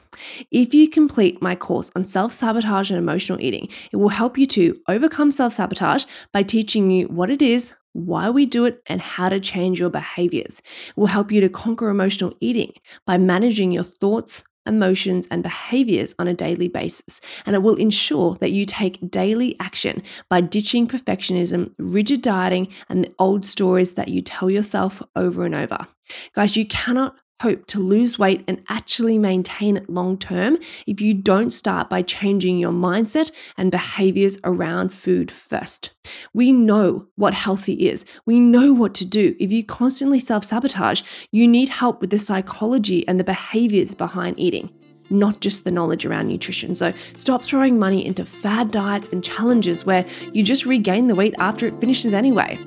If 0.51 0.75
you 0.75 0.89
complete 0.89 1.43
my 1.43 1.55
course 1.55 1.91
on 1.95 2.07
self 2.07 2.33
sabotage 2.33 2.91
and 2.91 2.99
emotional 2.99 3.41
eating, 3.41 3.69
it 3.93 3.97
will 3.97 4.09
help 4.09 4.39
you 4.39 4.47
to 4.49 4.81
overcome 4.89 5.31
self 5.31 5.53
sabotage 5.53 6.05
by 6.33 6.43
teaching 6.43 6.91
you 6.91 7.07
what 7.07 7.31
it 7.31 7.43
is, 7.43 7.75
why 7.93 8.31
we 8.31 8.47
do 8.47 8.65
it, 8.65 8.83
and 8.87 9.01
how 9.01 9.29
to 9.29 9.41
change 9.41 9.81
your 9.81 9.91
behaviors. 9.91 10.61
It 10.89 10.97
will 10.97 11.07
help 11.07 11.31
you 11.33 11.41
to 11.41 11.49
conquer 11.49 11.89
emotional 11.89 12.35
eating 12.41 12.73
by 13.07 13.19
managing 13.19 13.73
your 13.73 13.85
thoughts, 13.85 14.43
emotions, 14.67 15.27
and 15.31 15.43
behaviors 15.43 16.15
on 16.19 16.27
a 16.27 16.35
daily 16.35 16.69
basis. 16.69 17.21
And 17.47 17.55
it 17.55 17.63
will 17.63 17.77
ensure 17.77 18.37
that 18.37 18.51
you 18.51 18.67
take 18.67 19.11
daily 19.11 19.57
action 19.61 20.03
by 20.29 20.41
ditching 20.41 20.89
perfectionism, 20.89 21.75
rigid 21.79 22.23
dieting, 22.23 22.69
and 22.89 23.05
the 23.05 23.15
old 23.19 23.45
stories 23.45 23.93
that 23.93 24.09
you 24.09 24.23
tell 24.23 24.51
yourself 24.51 25.03
over 25.15 25.45
and 25.45 25.55
over. 25.55 25.87
Guys, 26.35 26.57
you 26.57 26.67
cannot 26.67 27.17
hope 27.43 27.67
to 27.67 27.79
lose 27.79 28.19
weight 28.19 28.45
and 28.47 28.63
actually 28.69 29.19
maintain 29.19 29.77
it 29.77 29.91
long 29.91 30.17
term 30.17 30.57
if 30.87 31.01
you 31.01 31.15
don't 31.15 31.51
start 31.51 31.91
by 31.91 32.03
changing 32.03 32.59
your 32.59 32.73
mindset 32.73 33.33
and 33.57 33.71
behaviors 33.71 34.39
around 34.45 34.93
food 34.93 35.31
first. 35.31 35.91
We 36.33 36.53
know 36.53 37.07
what 37.17 37.35
healthy 37.35 37.89
is, 37.89 38.05
we 38.25 38.41
know 38.41 38.73
what 38.73 38.95
to 38.95 39.05
do. 39.05 39.35
If 39.39 39.51
you 39.53 39.65
constantly 39.65 40.21
self 40.21 40.45
sabotage, 40.45 41.03
you 41.33 41.49
need 41.49 41.69
help 41.69 42.01
with 42.01 42.11
the 42.11 42.19
psychology 42.19 43.07
and 43.09 43.19
the 43.19 43.25
behaviors 43.25 43.95
behind 43.95 44.39
eating. 44.39 44.71
Not 45.11 45.41
just 45.41 45.65
the 45.65 45.71
knowledge 45.71 46.07
around 46.07 46.29
nutrition. 46.29 46.75
So 46.75 46.93
stop 47.17 47.45
throwing 47.45 47.79
money 47.79 48.07
into 48.07 48.25
fad 48.25 48.71
diets 48.71 49.11
and 49.11 49.23
challenges 49.23 49.85
where 49.85 50.07
you 50.33 50.43
just 50.43 50.65
regain 50.65 51.09
the 51.09 51.15
weight 51.15 51.35
after 51.39 51.67
it 51.67 51.79
finishes 51.79 52.15
anyway 52.15 52.59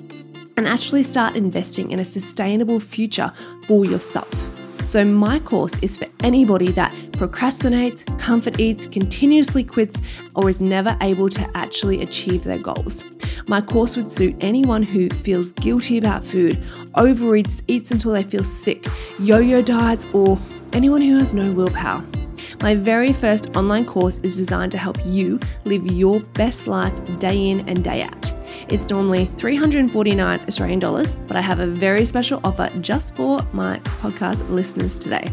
and 0.58 0.68
actually 0.68 1.04
start 1.04 1.36
investing 1.36 1.92
in 1.92 2.00
a 2.00 2.06
sustainable 2.06 2.80
future 2.80 3.32
for 3.68 3.86
yourself. 3.86 4.57
So, 4.88 5.04
my 5.04 5.40
course 5.40 5.78
is 5.80 5.98
for 5.98 6.08
anybody 6.24 6.72
that 6.72 6.94
procrastinates, 7.12 8.06
comfort 8.18 8.58
eats, 8.58 8.88
continuously 8.88 9.62
quits, 9.62 10.02
or 10.34 10.48
is 10.48 10.62
never 10.62 10.98
able 11.02 11.30
to 11.30 11.46
actually 11.56 12.02
achieve 12.02 12.46
their 12.46 12.58
goals. 12.58 13.04
My 13.48 13.60
course 13.60 13.98
would 13.98 14.10
suit 14.10 14.38
anyone 14.40 14.84
who 14.84 15.10
feels 15.10 15.52
guilty 15.52 15.98
about 15.98 16.24
food, 16.24 16.58
overeats, 16.96 17.62
eats 17.68 17.92
until 17.92 18.14
they 18.14 18.24
feel 18.24 18.46
sick, 18.46 18.86
yo 19.20 19.40
yo 19.40 19.62
diets, 19.62 20.06
or 20.14 20.40
anyone 20.72 21.02
who 21.02 21.18
has 21.18 21.34
no 21.34 21.52
willpower. 21.52 22.02
My 22.62 22.76
very 22.76 23.14
first 23.14 23.56
online 23.56 23.86
course 23.86 24.20
is 24.20 24.38
designed 24.38 24.72
to 24.74 24.78
help 24.78 24.98
you 25.06 25.40
live 25.66 25.86
your 25.86 26.20
best 26.34 26.68
life 26.68 26.94
day 27.20 27.50
in 27.50 27.68
and 27.70 27.84
day 27.84 28.04
out. 28.04 28.34
It's 28.70 28.90
normally 28.90 29.26
349 29.38 30.40
Australian 30.48 30.80
dollars, 30.80 31.16
but 31.28 31.38
I 31.38 31.42
have 31.42 31.60
a 31.60 31.68
very 31.68 32.06
special 32.06 32.42
offer 32.44 32.70
just 32.80 33.16
for 33.16 33.42
my 33.54 33.80
podcast 34.02 34.48
listeners 34.50 34.98
today. 34.98 35.32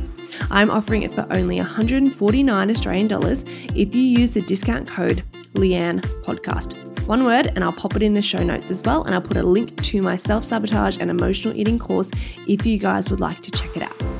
I'm 0.50 0.70
offering 0.70 1.02
it 1.02 1.12
for 1.12 1.26
only 1.30 1.56
149 1.58 2.70
Australian 2.70 3.08
dollars 3.08 3.44
if 3.74 3.94
you 3.94 4.02
use 4.02 4.32
the 4.32 4.42
discount 4.42 4.88
code 4.88 5.22
Leanne 5.54 6.00
Podcast. 6.24 6.80
One 7.06 7.24
word, 7.24 7.48
and 7.48 7.62
I'll 7.62 7.72
pop 7.72 7.96
it 7.96 8.02
in 8.02 8.14
the 8.14 8.22
show 8.22 8.42
notes 8.42 8.70
as 8.70 8.82
well. 8.82 9.04
And 9.04 9.14
I'll 9.14 9.20
put 9.20 9.36
a 9.36 9.42
link 9.42 9.80
to 9.82 10.00
my 10.00 10.16
self 10.16 10.42
sabotage 10.42 10.98
and 10.98 11.10
emotional 11.10 11.56
eating 11.56 11.78
course 11.78 12.10
if 12.48 12.64
you 12.64 12.78
guys 12.78 13.10
would 13.10 13.20
like 13.20 13.42
to 13.42 13.50
check 13.50 13.76
it 13.76 13.82
out 13.82 14.13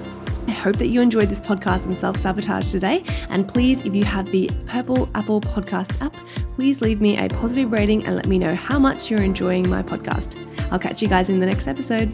hope 0.64 0.76
that 0.76 0.86
you 0.86 1.02
enjoyed 1.02 1.28
this 1.28 1.42
podcast 1.42 1.86
on 1.86 1.94
self 1.94 2.16
sabotage 2.16 2.70
today. 2.72 3.04
And 3.28 3.46
please, 3.46 3.82
if 3.82 3.94
you 3.94 4.02
have 4.04 4.30
the 4.32 4.50
Purple 4.66 5.10
Apple 5.14 5.42
Podcast 5.42 6.00
app, 6.00 6.16
please 6.56 6.80
leave 6.80 7.02
me 7.02 7.18
a 7.18 7.28
positive 7.28 7.70
rating 7.70 8.04
and 8.06 8.16
let 8.16 8.26
me 8.26 8.38
know 8.38 8.54
how 8.54 8.78
much 8.78 9.10
you're 9.10 9.22
enjoying 9.22 9.68
my 9.68 9.82
podcast. 9.82 10.40
I'll 10.72 10.78
catch 10.78 11.02
you 11.02 11.08
guys 11.08 11.28
in 11.28 11.38
the 11.38 11.46
next 11.46 11.68
episode. 11.68 12.10